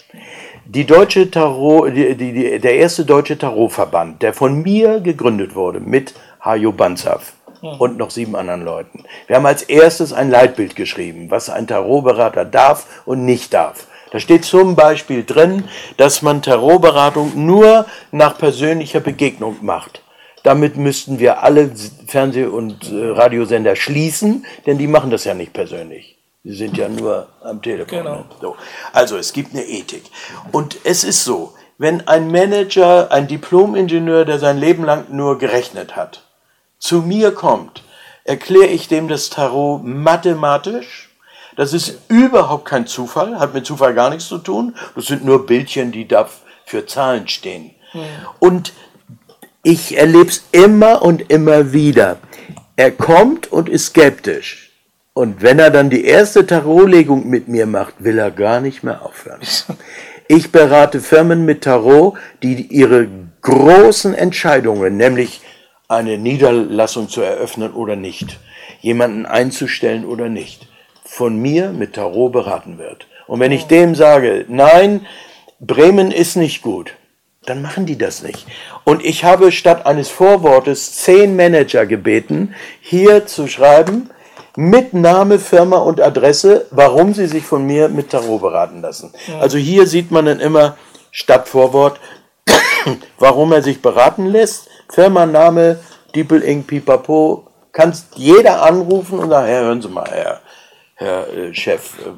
Die 0.66 0.86
deutsche 0.86 1.32
Tarot, 1.32 1.96
die, 1.96 2.16
die, 2.16 2.60
der 2.60 2.76
erste 2.76 3.04
deutsche 3.04 3.38
Tarotverband, 3.38 4.22
der 4.22 4.34
von 4.34 4.62
mir 4.62 5.00
gegründet 5.00 5.56
wurde 5.56 5.80
mit 5.80 6.14
Hajo 6.42 6.72
Banzaf 6.72 7.34
hm. 7.62 7.80
und 7.80 7.98
noch 7.98 8.12
sieben 8.12 8.36
anderen 8.36 8.64
Leuten. 8.64 9.04
Wir 9.26 9.38
haben 9.38 9.46
als 9.48 9.64
erstes 9.64 10.14
ein 10.14 10.30
Leitbild 10.30 10.76
geschrieben, 10.76 11.32
was 11.32 11.50
ein 11.50 11.66
Tarotberater 11.66 12.46
darf 12.46 13.02
und 13.06 13.26
nicht 13.26 13.54
darf. 13.54 13.88
Da 14.12 14.20
steht 14.20 14.46
zum 14.46 14.76
Beispiel 14.76 15.24
drin, 15.24 15.64
dass 15.98 16.22
man 16.22 16.42
Tarotberatung 16.42 17.32
nur 17.46 17.88
nach 18.12 18.38
persönlicher 18.38 19.00
Begegnung 19.00 19.58
macht. 19.62 20.04
Damit 20.44 20.78
müssten 20.78 21.18
wir 21.18 21.44
alle 21.44 21.72
Fernseh- 22.08 22.46
und 22.46 22.92
äh, 22.92 23.08
Radiosender 23.10 23.76
schließen, 23.76 24.46
denn 24.66 24.78
die 24.78 24.88
machen 24.88 25.10
das 25.10 25.26
ja 25.26 25.34
nicht 25.34 25.54
persönlich. 25.54 26.19
Sie 26.43 26.54
sind 26.54 26.78
ja 26.78 26.88
nur 26.88 27.28
am 27.41 27.62
Telefon. 27.62 27.97
Genau. 27.97 28.15
Ne? 28.15 28.25
So. 28.41 28.56
Also 28.93 29.17
es 29.17 29.34
gibt 29.34 29.54
eine 29.54 29.65
Ethik. 29.65 30.04
Und 30.52 30.78
es 30.84 31.04
ist 31.04 31.25
so, 31.25 31.54
wenn 31.78 32.08
ein 32.08 32.32
Manager, 32.32 33.12
ein 33.12 33.28
Diplomingenieur, 33.28 34.25
der 34.25 34.39
sein 34.39 34.58
Leben 34.58 34.84
lang 34.84 35.06
nur 35.12 35.38
gerechnet 35.38 35.95
hat, 35.95 36.23
zu 36.78 37.02
mir 37.02 37.32
kommt, 37.32 37.84
erkläre 38.23 38.67
ich 38.67 38.88
dem 38.88 39.08
das 39.08 39.30
Tarot 39.30 39.84
mathematisch. 39.84 41.10
Das 41.56 41.73
ist 41.73 41.99
überhaupt 42.08 42.65
kein 42.65 42.88
Zufall, 42.88 43.38
hat 43.38 43.54
mit 43.54 43.65
Zufall 43.65 43.93
gar 43.93 44.10
nichts 44.10 44.28
zu 44.28 44.38
tun. 44.38 44.75
Das 44.95 45.08
sind 45.08 45.25
nur 45.25 45.45
Bildchen, 45.45 45.91
die 45.91 46.08
da 46.08 46.30
für 46.65 46.86
Zahlen 46.86 47.28
stehen. 47.28 47.71
Mhm. 47.93 47.99
Und 48.39 48.73
ich 49.63 49.97
erlebe 49.97 50.30
es 50.30 50.43
immer 50.52 51.02
und 51.02 51.30
immer 51.30 51.73
wieder. 51.73 52.17
Er 52.78 52.91
kommt 52.91 53.52
und 53.52 53.67
ist 53.67 53.88
skeptisch. 53.88 54.69
Und 55.20 55.42
wenn 55.42 55.60
er 55.60 55.70
dann 55.70 55.90
die 55.90 56.06
erste 56.06 56.48
Tarotlegung 56.48 57.28
mit 57.28 57.50
mir 57.50 57.66
macht, 57.66 57.96
will 58.00 58.18
er 58.18 58.32
gar 58.32 58.62
nicht 58.62 58.84
mehr 58.84 59.06
aufhören. 59.06 59.42
Ich 60.30 60.54
berate 60.54 61.02
Firmen 61.02 61.44
mit 61.44 61.64
Tarot, 61.64 62.14
die 62.42 62.68
ihre 62.68 63.10
großen 63.42 64.14
Entscheidungen, 64.14 64.96
nämlich 64.96 65.42
eine 65.90 66.18
Niederlassung 66.18 67.10
zu 67.10 67.20
eröffnen 67.20 67.74
oder 67.74 67.98
nicht, 67.98 68.40
jemanden 68.80 69.26
einzustellen 69.26 70.06
oder 70.06 70.30
nicht, 70.30 70.70
von 71.04 71.36
mir 71.42 71.72
mit 71.72 71.96
Tarot 71.96 72.32
beraten 72.32 72.78
wird. 72.78 73.08
Und 73.28 73.42
wenn 73.42 73.52
ich 73.52 73.66
dem 73.66 73.96
sage, 73.96 74.46
nein, 74.48 75.06
Bremen 75.60 76.12
ist 76.12 76.38
nicht 76.38 76.62
gut, 76.62 76.94
dann 77.46 77.62
machen 77.62 77.86
die 77.86 77.98
das 77.98 78.24
nicht. 78.24 78.48
Und 78.86 79.04
ich 79.04 79.26
habe 79.26 79.52
statt 79.52 79.86
eines 79.86 80.08
Vorwortes 80.08 80.94
zehn 80.94 81.36
Manager 81.36 81.86
gebeten, 81.86 82.56
hier 82.80 83.26
zu 83.26 83.48
schreiben, 83.48 84.12
mit 84.56 84.94
Name, 84.94 85.40
Firma 85.40 85.78
und 85.78 86.02
Adresse, 86.02 86.66
warum 86.72 87.14
Sie 87.14 87.28
sich 87.28 87.44
von 87.46 87.66
mir 87.66 87.90
mit 87.90 88.10
Tarot 88.10 88.42
beraten 88.42 88.82
lassen. 88.82 89.14
Ja. 89.28 89.40
Also 89.40 89.58
hier 89.58 89.88
sieht 89.88 90.12
man 90.12 90.26
dann 90.26 90.40
immer 90.40 90.78
statt 91.12 91.48
Vorwort, 91.48 92.00
warum 93.20 93.52
er 93.52 93.62
sich 93.62 93.82
beraten 93.82 94.26
lässt, 94.26 94.70
Firma, 94.90 95.26
Name, 95.26 95.80
Diepel 96.16 96.42
Inc. 96.42 96.68
Pipapo, 96.68 97.48
kannst 97.72 98.18
jeder 98.18 98.64
anrufen 98.64 99.20
und 99.20 99.30
sagen, 99.30 99.48
Herr, 99.48 99.62
hören 99.62 99.82
Sie 99.82 99.90
mal, 99.90 100.10
Herr, 100.10 100.42
Herr 100.96 101.34
äh, 101.34 101.54
Chef, 101.54 102.00
äh, 102.00 102.12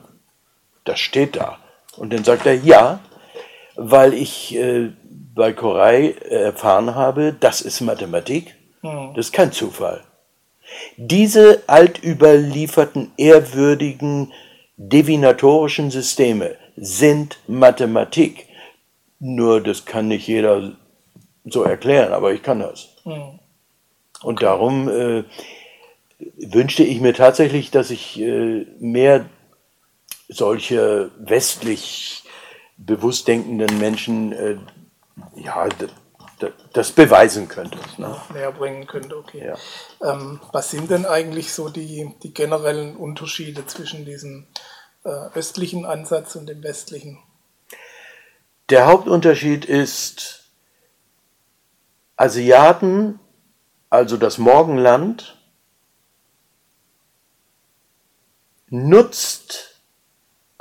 das 0.86 1.00
steht 1.00 1.36
da. 1.36 1.58
Und 1.98 2.14
dann 2.14 2.24
sagt 2.24 2.46
er, 2.46 2.56
ja, 2.56 3.00
weil 3.76 4.14
ich 4.14 4.56
äh, 4.56 4.92
bei 5.36 5.54
Koray 5.54 6.16
erfahren 6.30 6.96
habe, 6.96 7.36
das 7.38 7.62
ist 7.62 7.82
Mathematik, 7.82 8.56
mhm. 8.82 9.14
das 9.16 9.28
ist 9.28 9.34
kein 9.34 9.52
Zufall. 9.52 10.02
Diese 10.98 11.64
altüberlieferten, 11.68 13.12
ehrwürdigen, 13.18 14.32
divinatorischen 14.78 15.92
Systeme 15.92 16.56
sind 16.76 17.38
Mathematik. 17.48 18.48
Nur 19.20 19.62
das 19.62 19.86
kann 19.86 20.08
nicht 20.08 20.28
jeder 20.28 20.74
so 21.46 21.64
erklären, 21.64 22.14
aber 22.14 22.34
ich 22.34 22.42
kann 22.42 22.60
das. 22.60 22.90
Mhm. 23.06 23.40
Und 24.24 24.42
darum 24.42 24.90
äh, 24.90 25.24
wünschte 26.38 26.84
ich 26.84 27.00
mir 27.00 27.14
tatsächlich, 27.14 27.72
dass 27.72 27.92
ich 27.92 28.20
äh, 28.20 28.66
mehr 28.80 29.26
solche 30.28 31.12
westlich 31.18 32.24
bewusst 32.78 33.28
denkenden 33.28 33.80
Menschen 33.80 34.32
äh, 34.32 34.58
ja, 35.36 35.68
das 36.74 36.92
beweisen 36.92 37.48
könnte. 37.48 37.78
Ne? 37.98 38.16
Näher 38.34 38.52
bringen 38.52 38.88
könnte, 38.88 39.18
okay. 39.18 39.46
Ja. 39.48 40.14
Ähm, 40.14 40.40
was 40.52 40.72
sind 40.72 40.90
denn 40.90 41.06
eigentlich 41.06 41.54
so 41.54 41.70
die, 41.70 42.14
die 42.24 42.34
generellen 42.34 42.96
Unterschiede 42.96 43.66
zwischen 43.68 44.06
diesem 44.06 44.48
äh, 45.04 45.10
östlichen 45.36 45.86
Ansatz 45.86 46.36
und 46.36 46.48
dem 46.48 46.64
westlichen? 46.64 47.20
Der 48.70 48.88
Hauptunterschied 48.88 49.66
ist, 49.66 50.46
Asiaten, 52.16 53.20
also 53.90 54.16
das 54.18 54.38
Morgenland, 54.38 55.38
nutzt 58.70 59.71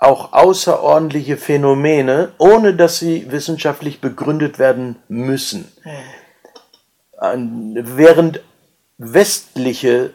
auch 0.01 0.33
außerordentliche 0.33 1.37
Phänomene, 1.37 2.33
ohne 2.39 2.75
dass 2.75 2.99
sie 2.99 3.31
wissenschaftlich 3.31 4.01
begründet 4.01 4.59
werden 4.59 4.97
müssen. 5.09 5.71
Während 7.21 8.41
westliche, 8.97 10.15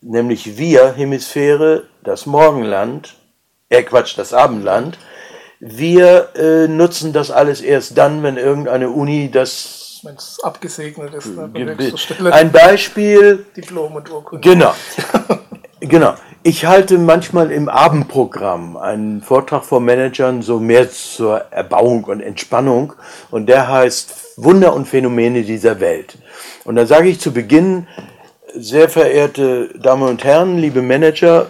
nämlich 0.00 0.56
wir 0.56 0.94
Hemisphäre, 0.94 1.84
das 2.02 2.24
Morgenland, 2.24 3.16
äh 3.68 3.82
Quatsch, 3.82 4.16
das 4.16 4.32
Abendland, 4.32 4.98
wir 5.60 6.30
äh, 6.34 6.66
nutzen 6.66 7.12
das 7.12 7.30
alles 7.30 7.60
erst 7.60 7.96
dann, 7.98 8.22
wenn 8.22 8.38
irgendeine 8.38 8.90
Uni 8.90 9.30
das 9.30 10.00
wenn 10.04 10.16
es 10.16 10.40
abgesegnet 10.42 11.14
ist. 11.14 11.26
Ne, 11.26 12.32
Ein 12.32 12.50
Beispiel. 12.50 13.46
Diplom 13.56 13.94
und 13.94 14.10
Urkunde. 14.10 14.40
Genau. 14.40 14.74
genau. 15.80 16.14
Ich 16.44 16.66
halte 16.66 16.98
manchmal 16.98 17.52
im 17.52 17.68
Abendprogramm 17.68 18.76
einen 18.76 19.22
Vortrag 19.22 19.64
vor 19.64 19.78
Managern 19.78 20.42
so 20.42 20.58
mehr 20.58 20.90
zur 20.90 21.36
Erbauung 21.52 22.02
und 22.02 22.20
Entspannung 22.20 22.94
und 23.30 23.46
der 23.46 23.68
heißt 23.68 24.38
Wunder 24.38 24.74
und 24.74 24.88
Phänomene 24.88 25.44
dieser 25.44 25.78
Welt. 25.78 26.18
Und 26.64 26.74
da 26.74 26.84
sage 26.84 27.08
ich 27.08 27.20
zu 27.20 27.32
Beginn, 27.32 27.86
sehr 28.56 28.88
verehrte 28.88 29.68
Damen 29.78 30.02
und 30.02 30.24
Herren, 30.24 30.58
liebe 30.58 30.82
Manager, 30.82 31.46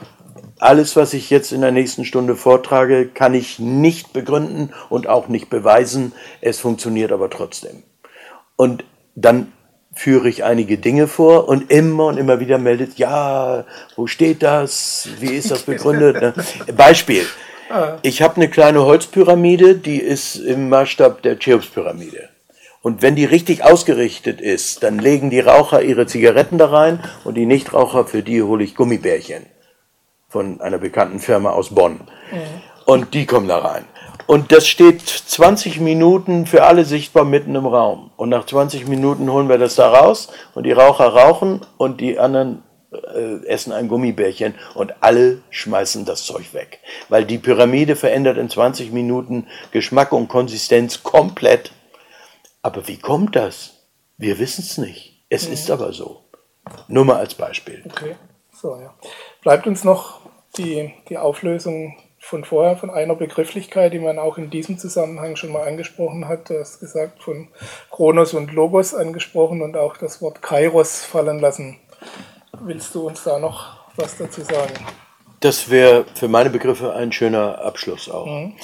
alles, 0.58 0.94
was 0.94 1.14
ich 1.14 1.30
jetzt 1.30 1.52
in 1.52 1.62
der 1.62 1.72
nächsten 1.72 2.04
Stunde 2.04 2.36
vortrage, 2.36 3.06
kann 3.06 3.32
ich 3.32 3.58
nicht 3.58 4.12
begründen 4.12 4.74
und 4.90 5.08
auch 5.08 5.28
nicht 5.28 5.48
beweisen. 5.48 6.12
Es 6.42 6.60
funktioniert 6.60 7.12
aber 7.12 7.30
trotzdem. 7.30 7.82
Und 8.56 8.84
dann 9.14 9.52
führe 9.94 10.28
ich 10.28 10.44
einige 10.44 10.78
Dinge 10.78 11.06
vor 11.06 11.48
und 11.48 11.70
immer 11.70 12.06
und 12.06 12.16
immer 12.16 12.40
wieder 12.40 12.58
meldet, 12.58 12.98
ja, 12.98 13.64
wo 13.96 14.06
steht 14.06 14.42
das? 14.42 15.08
Wie 15.18 15.34
ist 15.34 15.50
das 15.50 15.62
begründet? 15.62 16.12
Ne? 16.22 16.72
Beispiel. 16.74 17.26
Ah. 17.70 17.98
Ich 18.02 18.22
habe 18.22 18.36
eine 18.36 18.48
kleine 18.48 18.84
Holzpyramide, 18.84 19.76
die 19.76 19.98
ist 19.98 20.36
im 20.36 20.68
Maßstab 20.68 21.22
der 21.22 21.38
Cheops-Pyramide. 21.38 22.28
Und 22.82 23.00
wenn 23.00 23.14
die 23.14 23.24
richtig 23.24 23.64
ausgerichtet 23.64 24.40
ist, 24.40 24.82
dann 24.82 24.98
legen 24.98 25.30
die 25.30 25.40
Raucher 25.40 25.82
ihre 25.82 26.06
Zigaretten 26.06 26.58
da 26.58 26.66
rein 26.66 27.00
und 27.24 27.34
die 27.34 27.46
Nichtraucher, 27.46 28.04
für 28.04 28.22
die 28.22 28.42
hole 28.42 28.64
ich 28.64 28.74
Gummibärchen 28.74 29.46
von 30.28 30.60
einer 30.60 30.78
bekannten 30.78 31.20
Firma 31.20 31.50
aus 31.50 31.74
Bonn. 31.74 32.00
Mhm. 32.32 32.38
Und 32.86 33.14
die 33.14 33.26
kommen 33.26 33.48
da 33.48 33.58
rein. 33.58 33.84
Und 34.32 34.50
das 34.50 34.66
steht 34.66 35.02
20 35.02 35.78
Minuten 35.78 36.46
für 36.46 36.62
alle 36.64 36.86
sichtbar 36.86 37.26
mitten 37.26 37.54
im 37.54 37.66
Raum. 37.66 38.12
Und 38.16 38.30
nach 38.30 38.46
20 38.46 38.88
Minuten 38.88 39.30
holen 39.30 39.50
wir 39.50 39.58
das 39.58 39.74
da 39.74 39.90
raus 39.90 40.28
und 40.54 40.64
die 40.64 40.72
Raucher 40.72 41.08
rauchen 41.08 41.60
und 41.76 42.00
die 42.00 42.18
anderen 42.18 42.62
äh, 42.92 43.44
essen 43.44 43.74
ein 43.74 43.88
Gummibärchen 43.88 44.54
und 44.72 44.94
alle 45.02 45.42
schmeißen 45.50 46.06
das 46.06 46.24
Zeug 46.24 46.54
weg. 46.54 46.80
Weil 47.10 47.26
die 47.26 47.36
Pyramide 47.36 47.94
verändert 47.94 48.38
in 48.38 48.48
20 48.48 48.90
Minuten 48.90 49.48
Geschmack 49.70 50.12
und 50.12 50.28
Konsistenz 50.28 51.02
komplett. 51.02 51.70
Aber 52.62 52.88
wie 52.88 52.96
kommt 52.96 53.36
das? 53.36 53.82
Wir 54.16 54.38
wissen 54.38 54.64
es 54.66 54.78
nicht. 54.78 55.26
Es 55.28 55.46
mhm. 55.46 55.52
ist 55.52 55.70
aber 55.70 55.92
so. 55.92 56.24
Nur 56.88 57.04
mal 57.04 57.16
als 57.16 57.34
Beispiel. 57.34 57.82
Okay, 57.84 58.16
so 58.50 58.76
ja. 58.76 58.94
Bleibt 59.42 59.66
uns 59.66 59.84
noch 59.84 60.20
die, 60.56 60.94
die 61.10 61.18
Auflösung 61.18 61.98
von 62.24 62.44
vorher, 62.44 62.76
von 62.76 62.88
einer 62.88 63.16
Begrifflichkeit, 63.16 63.92
die 63.92 63.98
man 63.98 64.18
auch 64.18 64.38
in 64.38 64.48
diesem 64.48 64.78
Zusammenhang 64.78 65.34
schon 65.34 65.50
mal 65.50 65.66
angesprochen 65.66 66.28
hat. 66.28 66.48
Du 66.48 66.58
hast 66.58 66.78
gesagt, 66.78 67.20
von 67.20 67.48
Kronos 67.90 68.32
und 68.32 68.52
Logos 68.52 68.94
angesprochen 68.94 69.60
und 69.60 69.76
auch 69.76 69.96
das 69.96 70.22
Wort 70.22 70.40
Kairos 70.40 71.04
fallen 71.04 71.40
lassen. 71.40 71.78
Willst 72.60 72.94
du 72.94 73.08
uns 73.08 73.24
da 73.24 73.40
noch 73.40 73.76
was 73.96 74.16
dazu 74.16 74.40
sagen? 74.42 74.72
Das 75.40 75.68
wäre 75.68 76.06
für 76.14 76.28
meine 76.28 76.48
Begriffe 76.48 76.94
ein 76.94 77.10
schöner 77.10 77.60
Abschluss 77.60 78.08
auch. 78.08 78.26
Mhm. 78.26 78.54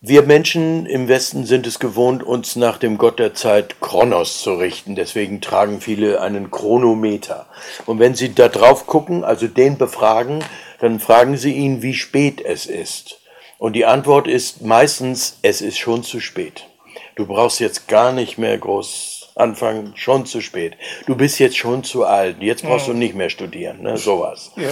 Wir 0.00 0.22
Menschen 0.22 0.86
im 0.86 1.08
Westen 1.08 1.44
sind 1.44 1.66
es 1.66 1.80
gewohnt, 1.80 2.22
uns 2.22 2.54
nach 2.54 2.78
dem 2.78 2.98
Gott 2.98 3.18
der 3.18 3.34
Zeit 3.34 3.80
Kronos 3.80 4.42
zu 4.42 4.54
richten. 4.54 4.94
Deswegen 4.94 5.40
tragen 5.40 5.80
viele 5.80 6.20
einen 6.20 6.52
Chronometer. 6.52 7.46
Und 7.86 7.98
wenn 7.98 8.14
sie 8.14 8.32
da 8.32 8.48
drauf 8.48 8.86
gucken, 8.86 9.24
also 9.24 9.48
den 9.48 9.76
befragen, 9.76 10.44
dann 10.80 11.00
fragen 11.00 11.36
sie 11.36 11.52
ihn, 11.52 11.82
wie 11.82 11.94
spät 11.94 12.40
es 12.44 12.66
ist. 12.66 13.20
Und 13.58 13.72
die 13.74 13.86
Antwort 13.86 14.28
ist 14.28 14.62
meistens, 14.62 15.38
es 15.42 15.60
ist 15.60 15.78
schon 15.78 16.02
zu 16.02 16.20
spät. 16.20 16.66
Du 17.14 17.26
brauchst 17.26 17.60
jetzt 17.60 17.88
gar 17.88 18.12
nicht 18.12 18.36
mehr 18.36 18.58
groß 18.58 19.30
anfangen, 19.36 19.92
schon 19.96 20.26
zu 20.26 20.40
spät. 20.40 20.74
Du 21.06 21.14
bist 21.14 21.38
jetzt 21.38 21.56
schon 21.56 21.84
zu 21.84 22.04
alt, 22.04 22.36
jetzt 22.40 22.62
brauchst 22.62 22.86
ja. 22.86 22.92
du 22.92 22.98
nicht 22.98 23.14
mehr 23.14 23.30
studieren, 23.30 23.82
ne? 23.82 23.96
sowas. 23.96 24.52
Ja. 24.56 24.70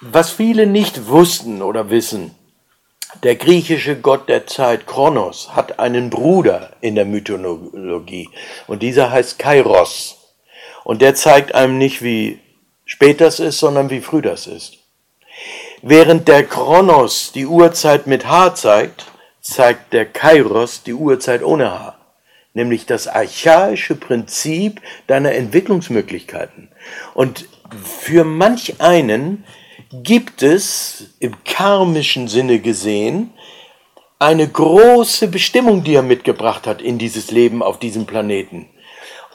Was 0.00 0.30
viele 0.30 0.66
nicht 0.66 1.08
wussten 1.08 1.62
oder 1.62 1.90
wissen, 1.90 2.34
der 3.22 3.36
griechische 3.36 3.96
Gott 3.96 4.28
der 4.28 4.46
Zeit, 4.46 4.86
Kronos, 4.86 5.54
hat 5.54 5.78
einen 5.78 6.10
Bruder 6.10 6.70
in 6.80 6.94
der 6.94 7.04
Mythologie 7.04 8.28
und 8.66 8.82
dieser 8.82 9.10
heißt 9.10 9.38
Kairos. 9.38 10.16
Und 10.84 11.02
der 11.02 11.14
zeigt 11.14 11.54
einem 11.54 11.76
nicht, 11.76 12.02
wie 12.02 12.38
spät 12.84 13.20
das 13.20 13.40
ist, 13.40 13.58
sondern 13.58 13.90
wie 13.90 14.00
früh 14.00 14.22
das 14.22 14.46
ist. 14.46 14.79
Während 15.82 16.28
der 16.28 16.44
Kronos 16.44 17.32
die 17.32 17.46
Uhrzeit 17.46 18.06
mit 18.06 18.26
H 18.28 18.54
zeigt, 18.54 19.06
zeigt 19.40 19.92
der 19.92 20.04
Kairos 20.04 20.82
die 20.82 20.94
Uhrzeit 20.94 21.42
ohne 21.42 21.70
H, 21.70 21.96
nämlich 22.52 22.86
das 22.86 23.06
archaische 23.06 23.94
Prinzip 23.94 24.80
deiner 25.06 25.32
Entwicklungsmöglichkeiten. 25.32 26.68
Und 27.14 27.48
für 27.82 28.24
manch 28.24 28.80
einen 28.80 29.44
gibt 29.92 30.42
es 30.42 31.14
im 31.18 31.42
karmischen 31.44 32.28
Sinne 32.28 32.58
gesehen 32.58 33.32
eine 34.18 34.46
große 34.46 35.28
Bestimmung, 35.28 35.82
die 35.82 35.94
er 35.94 36.02
mitgebracht 36.02 36.66
hat 36.66 36.82
in 36.82 36.98
dieses 36.98 37.30
Leben 37.30 37.62
auf 37.62 37.78
diesem 37.78 38.04
Planeten. 38.04 38.68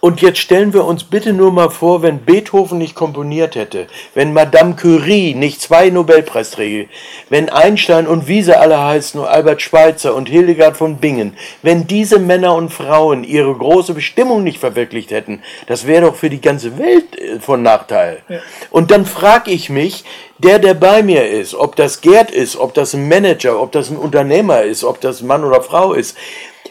Und 0.06 0.22
jetzt 0.22 0.38
stellen 0.38 0.72
wir 0.72 0.86
uns 0.86 1.04
bitte 1.04 1.34
nur 1.34 1.52
mal 1.52 1.72
vor, 1.72 2.04
wenn 2.04 2.20
Beethoven 2.20 2.78
nicht 2.78 2.94
komponiert 2.94 3.56
hätte, 3.56 3.88
wenn 4.14 4.34
Madame 4.34 4.76
Curie 4.76 5.34
nicht 5.34 5.60
zwei 5.60 5.90
Nobelpreisträger, 5.90 6.88
wenn 7.32 7.50
Einstein 7.50 8.06
und 8.06 8.28
wie 8.28 8.44
sie 8.44 8.56
alle 8.56 8.80
heißen, 8.80 9.20
Albert 9.22 9.64
Schweitzer 9.64 10.14
und 10.14 10.30
Hildegard 10.30 10.78
von 10.78 10.98
Bingen, 10.98 11.36
wenn 11.64 11.88
diese 11.88 12.20
Männer 12.20 12.54
und 12.54 12.70
Frauen 12.70 13.24
ihre 13.24 13.56
große 13.56 13.96
Bestimmung 13.96 14.44
nicht 14.44 14.60
verwirklicht 14.60 15.10
hätten, 15.10 15.42
das 15.66 15.88
wäre 15.88 16.04
doch 16.06 16.16
für 16.16 16.30
die 16.30 16.40
ganze 16.40 16.78
Welt 16.78 17.20
äh, 17.20 17.40
von 17.40 17.64
Nachteil. 17.64 18.20
Ja. 18.30 18.42
Und 18.70 18.92
dann 18.92 19.08
frage 19.08 19.50
ich 19.50 19.72
mich, 19.72 20.04
der, 20.38 20.60
der 20.60 20.76
bei 20.76 21.02
mir 21.02 21.28
ist, 21.28 21.56
ob 21.56 21.76
das 21.76 22.02
Gerd 22.02 22.30
ist, 22.30 22.58
ob 22.58 22.76
das 22.76 22.94
ein 22.94 23.10
Manager, 23.10 23.60
ob 23.60 23.72
das 23.72 23.90
ein 23.90 23.98
Unternehmer 23.98 24.62
ist, 24.62 24.84
ob 24.84 25.02
das 25.02 25.24
Mann 25.24 25.44
oder 25.44 25.64
Frau 25.64 25.94
ist, 25.94 26.16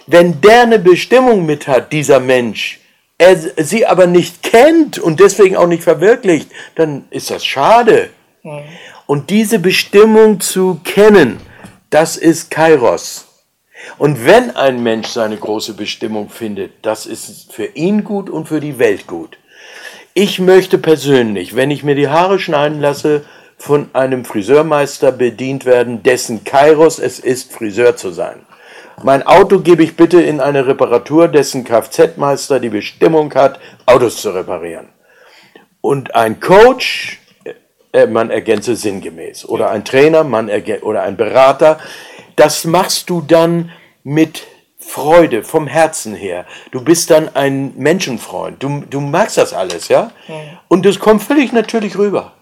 wenn 0.06 0.40
der 0.40 0.62
eine 0.62 0.78
Bestimmung 0.78 1.46
mit 1.46 1.66
hat, 1.66 1.92
dieser 1.92 2.20
Mensch, 2.20 2.78
er 3.18 3.36
sie 3.36 3.86
aber 3.86 4.06
nicht 4.06 4.42
kennt 4.42 4.98
und 4.98 5.20
deswegen 5.20 5.56
auch 5.56 5.66
nicht 5.66 5.84
verwirklicht, 5.84 6.50
dann 6.74 7.04
ist 7.10 7.30
das 7.30 7.44
schade. 7.44 8.10
Mhm. 8.42 8.62
Und 9.06 9.30
diese 9.30 9.58
Bestimmung 9.58 10.40
zu 10.40 10.80
kennen, 10.84 11.40
das 11.90 12.16
ist 12.16 12.50
Kairos. 12.50 13.26
Und 13.98 14.24
wenn 14.24 14.56
ein 14.56 14.82
Mensch 14.82 15.08
seine 15.08 15.36
große 15.36 15.74
Bestimmung 15.74 16.30
findet, 16.30 16.72
das 16.82 17.06
ist 17.06 17.52
für 17.52 17.66
ihn 17.66 18.02
gut 18.02 18.30
und 18.30 18.48
für 18.48 18.60
die 18.60 18.78
Welt 18.78 19.06
gut. 19.06 19.38
Ich 20.14 20.38
möchte 20.38 20.78
persönlich, 20.78 21.54
wenn 21.54 21.70
ich 21.70 21.82
mir 21.82 21.94
die 21.94 22.08
Haare 22.08 22.38
schneiden 22.38 22.80
lasse, 22.80 23.24
von 23.58 23.90
einem 23.92 24.24
Friseurmeister 24.24 25.12
bedient 25.12 25.64
werden, 25.64 26.02
dessen 26.02 26.44
Kairos 26.44 26.98
es 26.98 27.18
ist, 27.18 27.52
Friseur 27.52 27.96
zu 27.96 28.10
sein. 28.10 28.40
Mein 29.02 29.24
Auto 29.26 29.58
gebe 29.58 29.82
ich 29.82 29.96
bitte 29.96 30.22
in 30.22 30.40
eine 30.40 30.66
Reparatur, 30.66 31.28
dessen 31.28 31.64
Kfz-Meister 31.64 32.60
die 32.60 32.68
Bestimmung 32.68 33.34
hat, 33.34 33.58
Autos 33.86 34.20
zu 34.22 34.30
reparieren. 34.30 34.88
Und 35.80 36.14
ein 36.14 36.40
Coach, 36.40 37.20
äh, 37.92 38.06
man 38.06 38.30
ergänze 38.30 38.76
sinngemäß, 38.76 39.46
oder 39.46 39.70
ein 39.70 39.84
Trainer, 39.84 40.24
man 40.24 40.50
oder 40.82 41.02
ein 41.02 41.16
Berater, 41.16 41.78
das 42.36 42.64
machst 42.64 43.10
du 43.10 43.20
dann 43.20 43.70
mit 44.02 44.46
Freude 44.78 45.42
vom 45.42 45.66
Herzen 45.66 46.14
her. 46.14 46.44
Du 46.70 46.84
bist 46.84 47.10
dann 47.10 47.34
ein 47.34 47.72
Menschenfreund. 47.76 48.62
Du, 48.62 48.84
du 48.88 49.00
magst 49.00 49.38
das 49.38 49.52
alles, 49.52 49.88
ja? 49.88 50.12
Und 50.68 50.84
das 50.84 50.98
kommt 50.98 51.22
völlig 51.22 51.52
natürlich 51.52 51.96
rüber. 51.96 52.32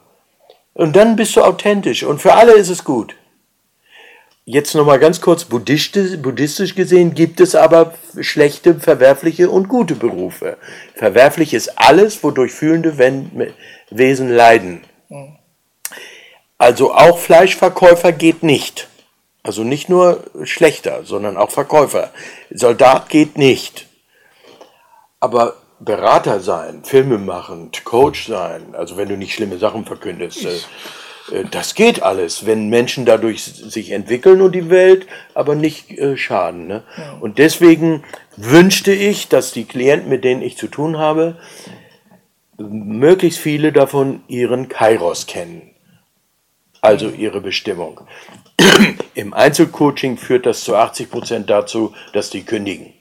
Und 0.75 0.97
dann 0.97 1.17
bist 1.17 1.37
du 1.37 1.43
authentisch 1.43 2.03
und 2.03 2.21
für 2.21 2.35
alle 2.35 2.53
ist 2.53 2.69
es 2.69 2.85
gut. 2.85 3.15
Jetzt 4.45 4.75
nochmal 4.75 4.99
ganz 4.99 5.21
kurz, 5.21 5.45
buddhistisch, 5.45 6.21
buddhistisch 6.21 6.75
gesehen 6.75 7.15
gibt 7.15 7.39
es 7.41 7.55
aber 7.55 7.95
schlechte, 8.21 8.75
verwerfliche 8.75 9.49
und 9.49 9.69
gute 9.69 9.95
Berufe. 9.95 10.57
Verwerflich 10.97 11.55
ist 11.55 11.79
alles, 11.79 12.25
wodurch 12.25 12.51
fühlende 12.51 12.99
Wesen 13.91 14.31
leiden. 14.31 14.83
Also 16.59 16.93
auch 16.93 17.19
Fleischverkäufer 17.19 18.11
geht 18.11 18.43
nicht. 18.43 18.89
Also 19.45 19.63
nicht 19.63 19.89
nur 19.89 20.25
schlechter, 20.43 21.05
sondern 21.05 21.37
auch 21.37 21.51
Verkäufer. 21.51 22.11
Soldat 22.51 23.09
geht 23.09 23.39
nicht. 23.39 23.87
Aber 25.21 25.55
Berater 25.79 26.41
sein, 26.41 26.85
Filme 26.85 27.19
machen, 27.19 27.71
Coach 27.85 28.29
sein, 28.29 28.75
also 28.75 28.97
wenn 28.97 29.09
du 29.09 29.17
nicht 29.17 29.35
schlimme 29.35 29.59
Sachen 29.59 29.85
verkündest. 29.85 30.39
Ich 30.39 30.47
äh, 30.47 30.61
das 31.51 31.75
geht 31.75 32.03
alles, 32.03 32.47
wenn 32.47 32.69
Menschen 32.69 33.05
dadurch 33.05 33.45
sich 33.45 33.91
entwickeln 33.91 34.41
und 34.41 34.53
die 34.53 34.71
Welt 34.71 35.07
aber 35.35 35.55
nicht 35.55 35.91
äh, 35.93 36.17
schaden. 36.17 36.67
Ne? 36.67 36.83
Und 37.21 37.39
deswegen 37.39 38.03
wünschte 38.37 38.93
ich, 38.93 39.29
dass 39.29 39.53
die 39.53 39.65
Klienten, 39.65 40.09
mit 40.09 40.25
denen 40.25 40.43
ich 40.43 40.57
zu 40.57 40.67
tun 40.67 40.99
habe, 40.99 41.37
möglichst 42.59 43.39
viele 43.39 43.73
davon 43.73 44.23
ihren 44.29 44.69
Kairos 44.69 45.27
kennen, 45.27 45.71
also 46.81 47.09
ihre 47.09 47.41
Bestimmung. 47.41 48.01
Im 49.15 49.33
Einzelcoaching 49.33 50.17
führt 50.17 50.47
das 50.47 50.65
zu 50.65 50.77
80 50.77 51.11
Prozent 51.11 51.51
dazu, 51.51 51.95
dass 52.13 52.31
die 52.31 52.43
kündigen, 52.43 52.93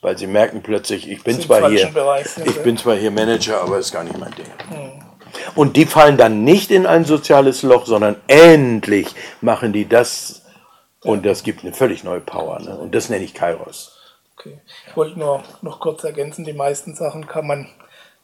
weil 0.00 0.18
sie 0.18 0.26
merken 0.26 0.62
plötzlich, 0.62 1.10
ich 1.10 1.22
bin 1.22 1.40
zwar 1.40 1.70
hier, 1.70 1.90
ich 2.44 2.62
bin 2.62 2.76
zwar 2.76 2.96
hier 2.96 3.10
Manager, 3.10 3.62
aber 3.62 3.78
ist 3.78 3.92
gar 3.92 4.04
nicht 4.04 4.18
mein 4.18 4.32
Ding. 4.34 4.46
Hm. 4.68 5.11
Und 5.54 5.76
die 5.76 5.86
fallen 5.86 6.16
dann 6.16 6.44
nicht 6.44 6.70
in 6.70 6.86
ein 6.86 7.04
soziales 7.04 7.62
Loch, 7.62 7.86
sondern 7.86 8.16
endlich 8.26 9.14
machen 9.40 9.72
die 9.72 9.88
das 9.88 10.42
und 11.04 11.26
das 11.26 11.42
gibt 11.42 11.64
eine 11.64 11.72
völlig 11.72 12.04
neue 12.04 12.20
Power. 12.20 12.60
Ne? 12.60 12.76
Und 12.78 12.94
das 12.94 13.08
nenne 13.08 13.24
ich 13.24 13.34
Kairos. 13.34 13.98
Okay. 14.36 14.60
Ich 14.88 14.96
wollte 14.96 15.18
nur 15.18 15.42
noch 15.60 15.80
kurz 15.80 16.04
ergänzen, 16.04 16.44
die 16.44 16.52
meisten 16.52 16.94
Sachen 16.94 17.26
kann 17.26 17.46
man 17.46 17.68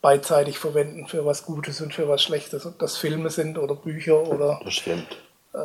beidseitig 0.00 0.58
verwenden 0.58 1.06
für 1.06 1.24
was 1.24 1.44
Gutes 1.44 1.80
und 1.80 1.92
für 1.92 2.08
was 2.08 2.22
Schlechtes, 2.22 2.66
ob 2.66 2.78
das 2.78 2.96
Filme 2.96 3.30
sind 3.30 3.58
oder 3.58 3.74
Bücher 3.74 4.22
oder 4.22 4.60
das 4.64 4.74
stimmt. 4.74 5.18
Äh, 5.54 5.58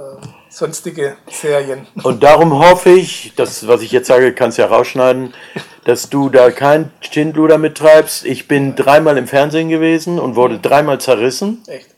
sonstige 0.49 1.17
Serien. 1.29 1.87
Und 2.03 2.23
darum 2.23 2.57
hoffe 2.57 2.89
ich, 2.89 3.33
das, 3.35 3.67
was 3.67 3.81
ich 3.81 3.91
jetzt 3.91 4.07
sage, 4.07 4.33
kannst 4.33 4.57
du 4.57 4.61
ja 4.61 4.67
rausschneiden, 4.69 5.33
dass 5.83 6.09
du 6.09 6.29
da 6.29 6.51
kein 6.51 6.91
Schindluder 7.01 7.57
mittreibst. 7.57 8.25
Ich 8.25 8.47
bin 8.47 8.75
dreimal 8.75 9.17
im 9.17 9.27
Fernsehen 9.27 9.69
gewesen 9.69 10.19
und 10.19 10.35
wurde 10.35 10.59
dreimal 10.59 11.01
zerrissen. 11.01 11.63
Echt? 11.67 11.89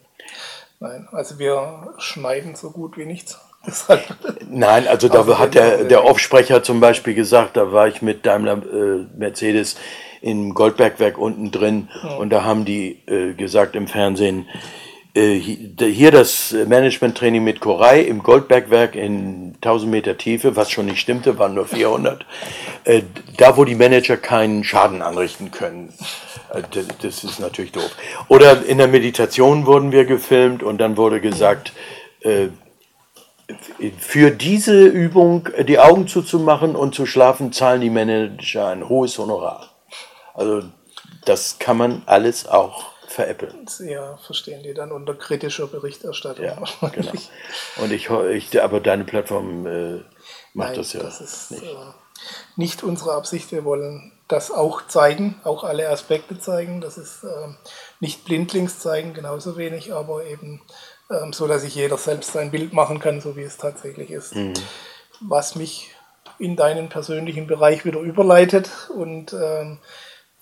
Nein, 0.79 1.07
also 1.11 1.39
wir 1.39 1.93
schneiden 1.99 2.55
so 2.55 2.71
gut 2.71 2.97
wie 2.97 3.05
nichts. 3.05 3.39
Nein, 4.49 4.87
also 4.87 5.07
da 5.07 5.19
also 5.19 5.39
hat 5.39 5.55
der, 5.55 5.85
der 5.85 6.01
Aufsprecher 6.01 6.63
zum 6.63 6.79
Beispiel 6.79 7.13
gesagt, 7.13 7.57
da 7.57 7.71
war 7.71 7.87
ich 7.87 8.01
mit 8.01 8.25
Daimler 8.25 8.57
äh, 8.57 9.05
Mercedes 9.17 9.75
im 10.21 10.53
Goldbergwerk 10.53 11.17
unten 11.17 11.51
drin 11.51 11.89
ja. 12.03 12.15
und 12.15 12.29
da 12.29 12.43
haben 12.43 12.65
die 12.65 13.03
äh, 13.07 13.33
gesagt 13.33 13.75
im 13.75 13.87
Fernsehen, 13.87 14.47
hier 15.15 16.11
das 16.11 16.51
Management-Training 16.51 17.41
mit 17.41 17.61
Koray 17.61 18.03
im 18.03 18.21
Goldbergwerk 18.21 18.95
in 18.95 19.53
1000 19.55 19.89
Meter 19.89 20.17
Tiefe, 20.17 20.57
was 20.57 20.69
schon 20.69 20.87
nicht 20.87 20.99
stimmte, 20.99 21.39
waren 21.39 21.53
nur 21.53 21.65
400. 21.65 22.25
Äh, 22.83 23.03
da, 23.37 23.55
wo 23.55 23.63
die 23.63 23.75
Manager 23.75 24.17
keinen 24.17 24.65
Schaden 24.65 25.01
anrichten 25.01 25.51
können. 25.51 25.93
Äh, 26.53 26.63
das 27.01 27.23
ist 27.23 27.39
natürlich 27.39 27.71
doof. 27.71 27.95
Oder 28.27 28.65
in 28.65 28.77
der 28.77 28.89
Meditation 28.89 29.65
wurden 29.65 29.93
wir 29.93 30.03
gefilmt 30.03 30.63
und 30.63 30.79
dann 30.79 30.97
wurde 30.97 31.21
gesagt, 31.21 31.71
für 33.99 34.31
diese 34.31 34.87
Übung 34.87 35.49
die 35.67 35.77
Augen 35.77 36.07
zuzumachen 36.07 36.75
und 36.75 36.95
zu 36.95 37.05
schlafen, 37.05 37.51
zahlen 37.53 37.81
die 37.81 37.91
Manager 37.91 38.69
ein 38.69 38.89
hohes 38.89 39.19
Honorar. 39.19 39.69
Also 40.33 40.63
das 41.25 41.59
kann 41.59 41.77
man 41.77 42.01
alles 42.07 42.47
auch 42.47 42.94
veräppeln. 43.15 43.65
Ja, 43.79 44.17
verstehen 44.17 44.61
die 44.61 44.73
dann 44.73 44.91
unter 44.91 45.15
kritischer 45.15 45.67
Berichterstattung. 45.67 46.45
Ja, 46.45 46.89
genau. 46.89 47.11
Und 47.77 47.91
ich, 47.91 48.09
ich, 48.09 48.61
aber 48.61 48.81
deine 48.81 49.05
Plattform 49.05 49.65
äh, 49.65 49.95
macht 50.53 50.69
Nein, 50.69 50.75
das 50.75 50.93
ja 50.93 50.99
das 51.01 51.21
ist, 51.21 51.51
nicht. 51.51 51.63
Äh, 51.63 51.75
nicht 52.57 52.83
unsere 52.83 53.13
Absicht. 53.13 53.51
Wir 53.51 53.63
wollen 53.63 54.11
das 54.27 54.51
auch 54.51 54.87
zeigen, 54.87 55.39
auch 55.43 55.63
alle 55.63 55.89
Aspekte 55.89 56.39
zeigen. 56.39 56.81
Das 56.81 56.97
ist 56.97 57.23
äh, 57.23 57.47
nicht 57.99 58.25
blindlings 58.25 58.79
zeigen, 58.79 59.13
genauso 59.13 59.57
wenig, 59.57 59.93
aber 59.93 60.25
eben 60.25 60.61
äh, 61.09 61.31
so, 61.31 61.47
dass 61.47 61.61
sich 61.61 61.75
jeder 61.75 61.97
selbst 61.97 62.33
sein 62.33 62.51
Bild 62.51 62.73
machen 62.73 62.99
kann, 62.99 63.21
so 63.21 63.37
wie 63.37 63.43
es 63.43 63.57
tatsächlich 63.57 64.11
ist. 64.11 64.35
Mhm. 64.35 64.53
Was 65.21 65.55
mich 65.55 65.91
in 66.37 66.57
deinen 66.57 66.89
persönlichen 66.89 67.47
Bereich 67.47 67.85
wieder 67.85 68.01
überleitet 68.01 68.69
und 68.93 69.31
ähm, 69.31 69.79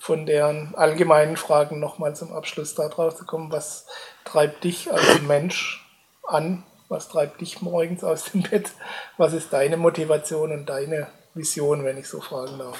von 0.04 0.26
deren 0.26 0.74
allgemeinen 0.74 1.38
Fragen 1.38 1.80
nochmal 1.80 2.14
zum 2.14 2.30
Abschluss 2.30 2.74
darauf 2.74 3.16
zu 3.16 3.24
kommen, 3.24 3.50
was 3.50 3.86
treibt 4.26 4.62
dich 4.62 4.92
als 4.92 5.22
Mensch 5.26 5.82
an? 6.28 6.62
Was 6.90 7.08
treibt 7.08 7.40
dich 7.40 7.62
morgens 7.62 8.04
aus 8.04 8.24
dem 8.24 8.42
Bett? 8.42 8.70
Was 9.16 9.32
ist 9.32 9.54
deine 9.54 9.78
Motivation 9.78 10.52
und 10.52 10.68
deine 10.68 11.06
Vision, 11.32 11.84
wenn 11.84 11.96
ich 11.96 12.06
so 12.06 12.20
fragen 12.20 12.58
darf? 12.58 12.78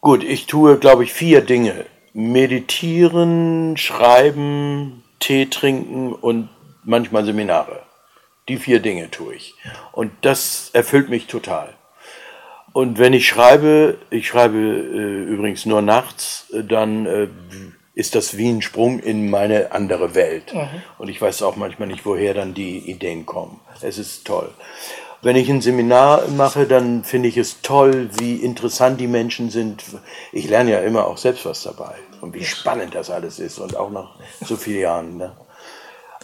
Gut, 0.00 0.22
ich 0.22 0.46
tue, 0.46 0.78
glaube 0.78 1.02
ich, 1.02 1.12
vier 1.12 1.40
Dinge. 1.40 1.86
Meditieren, 2.12 3.76
schreiben, 3.76 5.02
Tee 5.18 5.46
trinken 5.46 6.12
und 6.12 6.48
manchmal 6.84 7.24
Seminare. 7.24 7.82
Die 8.48 8.58
vier 8.58 8.78
Dinge 8.78 9.10
tue 9.10 9.34
ich. 9.34 9.54
Und 9.90 10.12
das 10.20 10.70
erfüllt 10.72 11.08
mich 11.08 11.26
total. 11.26 11.75
Und 12.76 12.98
wenn 12.98 13.14
ich 13.14 13.26
schreibe, 13.26 13.96
ich 14.10 14.28
schreibe 14.28 14.58
äh, 14.58 15.32
übrigens 15.32 15.64
nur 15.64 15.80
nachts, 15.80 16.44
äh, 16.52 16.62
dann 16.62 17.06
äh, 17.06 17.28
ist 17.94 18.14
das 18.14 18.36
wie 18.36 18.50
ein 18.50 18.60
Sprung 18.60 18.98
in 18.98 19.30
meine 19.30 19.72
andere 19.72 20.14
Welt. 20.14 20.52
Mhm. 20.52 20.82
Und 20.98 21.08
ich 21.08 21.18
weiß 21.18 21.40
auch 21.40 21.56
manchmal 21.56 21.88
nicht, 21.88 22.04
woher 22.04 22.34
dann 22.34 22.52
die 22.52 22.80
Ideen 22.80 23.24
kommen. 23.24 23.60
Es 23.80 23.96
ist 23.96 24.26
toll. 24.26 24.50
Wenn 25.22 25.36
ich 25.36 25.48
ein 25.48 25.62
Seminar 25.62 26.28
mache, 26.36 26.66
dann 26.66 27.02
finde 27.02 27.30
ich 27.30 27.38
es 27.38 27.62
toll, 27.62 28.10
wie 28.18 28.36
interessant 28.36 29.00
die 29.00 29.06
Menschen 29.06 29.48
sind. 29.48 29.82
Ich 30.30 30.46
lerne 30.46 30.72
ja 30.72 30.80
immer 30.80 31.06
auch 31.06 31.16
selbst 31.16 31.46
was 31.46 31.62
dabei. 31.62 31.94
Und 32.20 32.34
wie 32.34 32.44
spannend 32.44 32.94
das 32.94 33.08
alles 33.08 33.38
ist. 33.38 33.58
Und 33.58 33.74
auch 33.74 33.90
nach 33.90 34.16
so 34.44 34.54
vielen 34.54 34.80
Jahren. 34.80 35.16
Ne? 35.16 35.32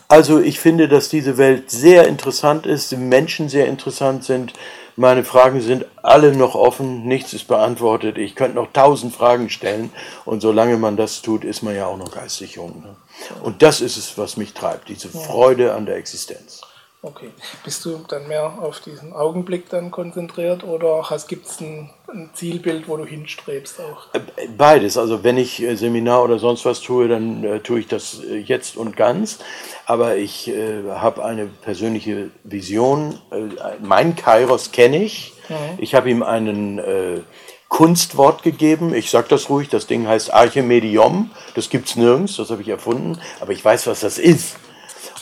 Also 0.07 0.38
ich 0.38 0.61
finde, 0.61 0.86
dass 0.86 1.09
diese 1.09 1.38
Welt 1.38 1.70
sehr 1.70 2.07
interessant 2.07 2.66
ist, 2.66 2.92
die 2.92 2.96
Menschen 2.96 3.48
sehr 3.48 3.68
interessant 3.68 4.24
sind. 4.24 4.53
Meine 4.97 5.24
Fragen 5.24 5.62
sind 5.62 5.86
alle 6.03 6.36
noch 6.36 6.55
offen, 6.55 7.07
nichts 7.07 7.32
ist 7.32 7.49
beantwortet. 7.49 8.18
Ich 8.18 8.34
könnte 8.34 8.57
noch 8.57 8.72
tausend 8.72 9.14
Fragen 9.14 9.49
stellen 9.49 9.90
und 10.24 10.40
solange 10.40 10.76
man 10.76 10.97
das 10.97 11.22
tut, 11.22 11.45
ist 11.45 11.62
man 11.62 11.74
ja 11.74 11.86
auch 11.86 11.97
noch 11.97 12.11
geistig 12.11 12.57
jung. 12.57 12.82
Ne? 12.82 12.97
Und 13.43 13.62
das 13.62 13.80
ist 13.80 13.97
es, 13.97 14.18
was 14.18 14.36
mich 14.36 14.53
treibt, 14.53 14.88
diese 14.88 15.09
Freude 15.09 15.74
an 15.74 15.86
der 15.86 15.97
Existenz. 15.97 16.61
Okay. 17.05 17.30
Bist 17.64 17.84
du 17.84 17.98
dann 18.07 18.28
mehr 18.28 18.59
auf 18.61 18.78
diesen 18.78 19.12
Augenblick 19.12 19.68
dann 19.68 19.90
konzentriert 19.90 20.62
oder 20.62 21.05
gibt 21.26 21.46
es 21.48 21.61
ein, 21.61 21.90
ein, 22.07 22.30
Zielbild, 22.32 22.86
wo 22.86 22.96
du 22.96 23.05
hinstrebst 23.05 23.80
auch? 23.80 24.14
Äh, 24.14 24.46
beides. 24.57 24.96
Also 24.96 25.24
wenn 25.24 25.36
ich 25.36 25.61
äh, 25.61 25.74
Seminar 25.74 26.22
oder 26.22 26.38
sonst 26.38 26.64
was 26.64 26.80
tue, 26.80 27.09
dann 27.09 27.42
äh, 27.42 27.59
tue 27.59 27.80
ich 27.80 27.88
das 27.88 28.22
äh, 28.22 28.36
jetzt 28.36 28.76
und 28.76 28.96
ganz. 28.96 29.40
Aber 29.84 30.14
ich 30.14 30.46
äh, 30.46 30.84
habe 30.90 31.24
eine 31.24 31.46
persönliche 31.46 32.30
Vision. 32.44 33.18
Äh, 33.32 33.48
mein 33.80 34.14
Kairos 34.14 34.70
kenne 34.70 35.03
ich. 35.03 35.32
Mhm. 35.48 35.55
Ich 35.78 35.96
habe 35.96 36.09
ihm 36.09 36.22
einen 36.22 37.24
Kunstwort 37.68 38.44
gegeben. 38.44 38.94
Ich 38.94 39.11
sage 39.11 39.26
das 39.28 39.50
ruhig. 39.50 39.68
Das 39.68 39.88
Ding 39.88 40.07
heißt 40.07 40.32
Archimedium. 40.32 41.32
Das 41.57 41.68
gibt 41.68 41.88
es 41.88 41.96
nirgends. 41.96 42.36
Das 42.36 42.50
habe 42.50 42.62
ich 42.62 42.68
erfunden. 42.68 43.18
Aber 43.40 43.50
ich 43.50 43.64
weiß, 43.64 43.88
was 43.88 44.00
das 44.00 44.18
ist. 44.18 44.57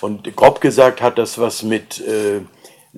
Und 0.00 0.34
grob 0.36 0.60
gesagt 0.60 1.02
hat 1.02 1.18
das 1.18 1.38
was 1.38 1.62
mit 1.62 2.00
äh, 2.00 2.40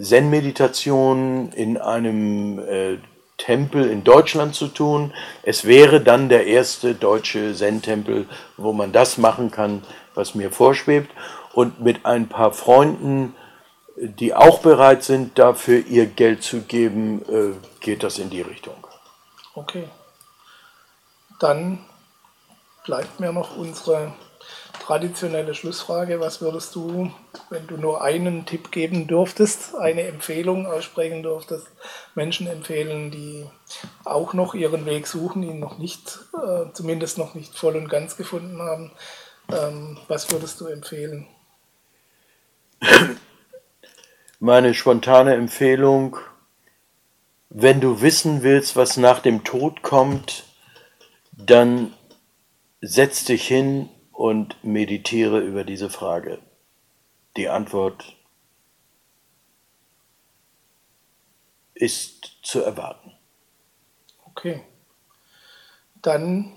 Zen-Meditation 0.00 1.52
in 1.52 1.76
einem 1.76 2.58
äh, 2.58 2.98
Tempel 3.38 3.90
in 3.90 4.04
Deutschland 4.04 4.54
zu 4.54 4.68
tun. 4.68 5.12
Es 5.42 5.64
wäre 5.64 6.00
dann 6.00 6.28
der 6.28 6.46
erste 6.46 6.94
deutsche 6.94 7.54
Zen-Tempel, 7.54 8.26
wo 8.56 8.72
man 8.72 8.92
das 8.92 9.18
machen 9.18 9.50
kann, 9.50 9.82
was 10.14 10.34
mir 10.34 10.52
vorschwebt. 10.52 11.10
Und 11.52 11.80
mit 11.80 12.06
ein 12.06 12.28
paar 12.28 12.52
Freunden, 12.52 13.34
die 13.96 14.34
auch 14.34 14.60
bereit 14.60 15.02
sind, 15.02 15.38
dafür 15.38 15.84
ihr 15.86 16.06
Geld 16.06 16.42
zu 16.42 16.62
geben, 16.62 17.22
äh, 17.28 17.54
geht 17.80 18.02
das 18.02 18.18
in 18.18 18.30
die 18.30 18.40
Richtung. 18.40 18.86
Okay. 19.54 19.88
Dann 21.40 21.84
bleibt 22.84 23.20
mir 23.20 23.32
noch 23.32 23.56
unsere 23.56 24.12
traditionelle 24.82 25.54
Schlussfrage. 25.54 26.18
Was 26.18 26.40
würdest 26.40 26.74
du, 26.74 27.12
wenn 27.50 27.66
du 27.68 27.76
nur 27.76 28.02
einen 28.02 28.44
Tipp 28.46 28.72
geben 28.72 29.06
dürftest, 29.06 29.76
eine 29.76 30.02
Empfehlung 30.02 30.66
aussprechen 30.66 31.22
dürftest, 31.22 31.68
Menschen 32.14 32.48
empfehlen, 32.48 33.10
die 33.10 33.46
auch 34.04 34.34
noch 34.34 34.54
ihren 34.54 34.84
Weg 34.84 35.06
suchen, 35.06 35.42
ihn 35.44 35.60
noch 35.60 35.78
nicht, 35.78 36.18
äh, 36.34 36.72
zumindest 36.72 37.16
noch 37.16 37.34
nicht 37.34 37.56
voll 37.56 37.76
und 37.76 37.88
ganz 37.88 38.16
gefunden 38.16 38.60
haben? 38.60 38.90
Ähm, 39.52 39.98
was 40.08 40.30
würdest 40.30 40.60
du 40.60 40.66
empfehlen? 40.66 41.28
Meine 44.40 44.74
spontane 44.74 45.34
Empfehlung, 45.34 46.16
wenn 47.50 47.80
du 47.80 48.00
wissen 48.00 48.42
willst, 48.42 48.74
was 48.74 48.96
nach 48.96 49.20
dem 49.20 49.44
Tod 49.44 49.82
kommt, 49.82 50.44
dann 51.32 51.92
setz 52.80 53.24
dich 53.24 53.46
hin 53.46 53.88
und 54.12 54.62
meditiere 54.62 55.40
über 55.40 55.64
diese 55.64 55.90
Frage. 55.90 56.38
Die 57.36 57.48
Antwort 57.48 58.16
ist 61.74 62.38
zu 62.42 62.62
erwarten. 62.62 63.12
Okay. 64.26 64.62
Dann 66.02 66.52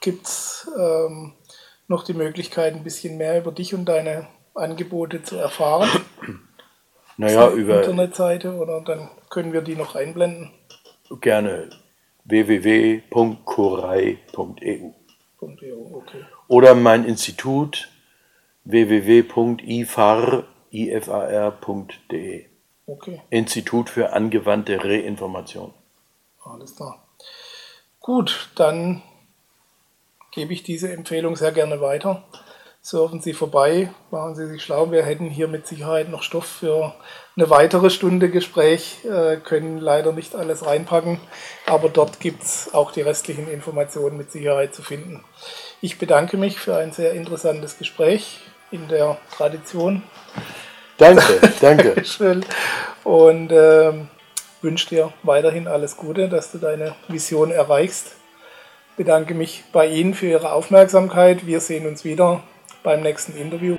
gibt 0.00 0.26
es 0.26 0.70
ähm, 0.78 1.34
noch 1.88 2.04
die 2.04 2.14
Möglichkeit, 2.14 2.74
ein 2.74 2.84
bisschen 2.84 3.16
mehr 3.16 3.38
über 3.38 3.52
dich 3.52 3.74
und 3.74 3.84
deine 3.86 4.28
Angebote 4.54 5.22
zu 5.22 5.36
erfahren. 5.36 5.88
Naja, 7.18 7.50
über 7.50 7.80
Internetseite 7.80 8.54
oder 8.54 8.80
dann 8.80 9.10
können 9.28 9.52
wir 9.52 9.60
die 9.60 9.76
noch 9.76 9.94
einblenden. 9.94 10.50
Gerne 11.20 11.68
www.kurei.eu. 12.24 13.02
Okay. 15.38 16.24
Oder 16.52 16.74
mein 16.74 17.06
Institut 17.06 17.88
www.ifar.de. 18.64 19.56
Okay. 22.84 23.22
Institut 23.30 23.88
für 23.88 24.12
angewandte 24.12 24.84
Reinformation. 24.84 25.72
Alles 26.44 26.76
klar. 26.76 27.08
Gut, 28.00 28.50
dann 28.56 29.00
gebe 30.30 30.52
ich 30.52 30.62
diese 30.62 30.92
Empfehlung 30.92 31.36
sehr 31.36 31.52
gerne 31.52 31.80
weiter 31.80 32.22
surfen 32.82 33.20
Sie 33.20 33.32
vorbei, 33.32 33.90
machen 34.10 34.34
Sie 34.34 34.48
sich 34.48 34.62
schlau. 34.62 34.90
Wir 34.90 35.04
hätten 35.04 35.30
hier 35.30 35.48
mit 35.48 35.66
Sicherheit 35.66 36.08
noch 36.10 36.22
Stoff 36.22 36.46
für 36.46 36.92
eine 37.36 37.48
weitere 37.48 37.90
Stunde 37.90 38.28
Gespräch, 38.28 38.98
äh, 39.04 39.36
können 39.36 39.78
leider 39.78 40.12
nicht 40.12 40.34
alles 40.34 40.66
reinpacken, 40.66 41.18
aber 41.66 41.88
dort 41.88 42.20
gibt 42.20 42.42
es 42.42 42.74
auch 42.74 42.92
die 42.92 43.00
restlichen 43.00 43.48
Informationen 43.50 44.16
mit 44.16 44.30
Sicherheit 44.30 44.74
zu 44.74 44.82
finden. 44.82 45.24
Ich 45.80 45.98
bedanke 45.98 46.36
mich 46.36 46.58
für 46.58 46.76
ein 46.76 46.92
sehr 46.92 47.12
interessantes 47.12 47.78
Gespräch 47.78 48.40
in 48.70 48.88
der 48.88 49.16
Tradition. 49.36 50.02
Danke, 50.98 51.40
danke. 51.60 52.04
Schön. 52.04 52.44
Und 53.02 53.50
äh, 53.50 53.92
wünsche 54.60 54.88
dir 54.90 55.12
weiterhin 55.22 55.66
alles 55.66 55.96
Gute, 55.96 56.28
dass 56.28 56.52
du 56.52 56.58
deine 56.58 56.94
Vision 57.08 57.50
erreichst. 57.50 58.12
Bedanke 58.96 59.34
mich 59.34 59.64
bei 59.72 59.86
Ihnen 59.86 60.14
für 60.14 60.26
Ihre 60.26 60.52
Aufmerksamkeit. 60.52 61.46
Wir 61.46 61.60
sehen 61.60 61.86
uns 61.86 62.04
wieder 62.04 62.42
beim 62.82 63.00
nächsten 63.00 63.36
Interview. 63.36 63.78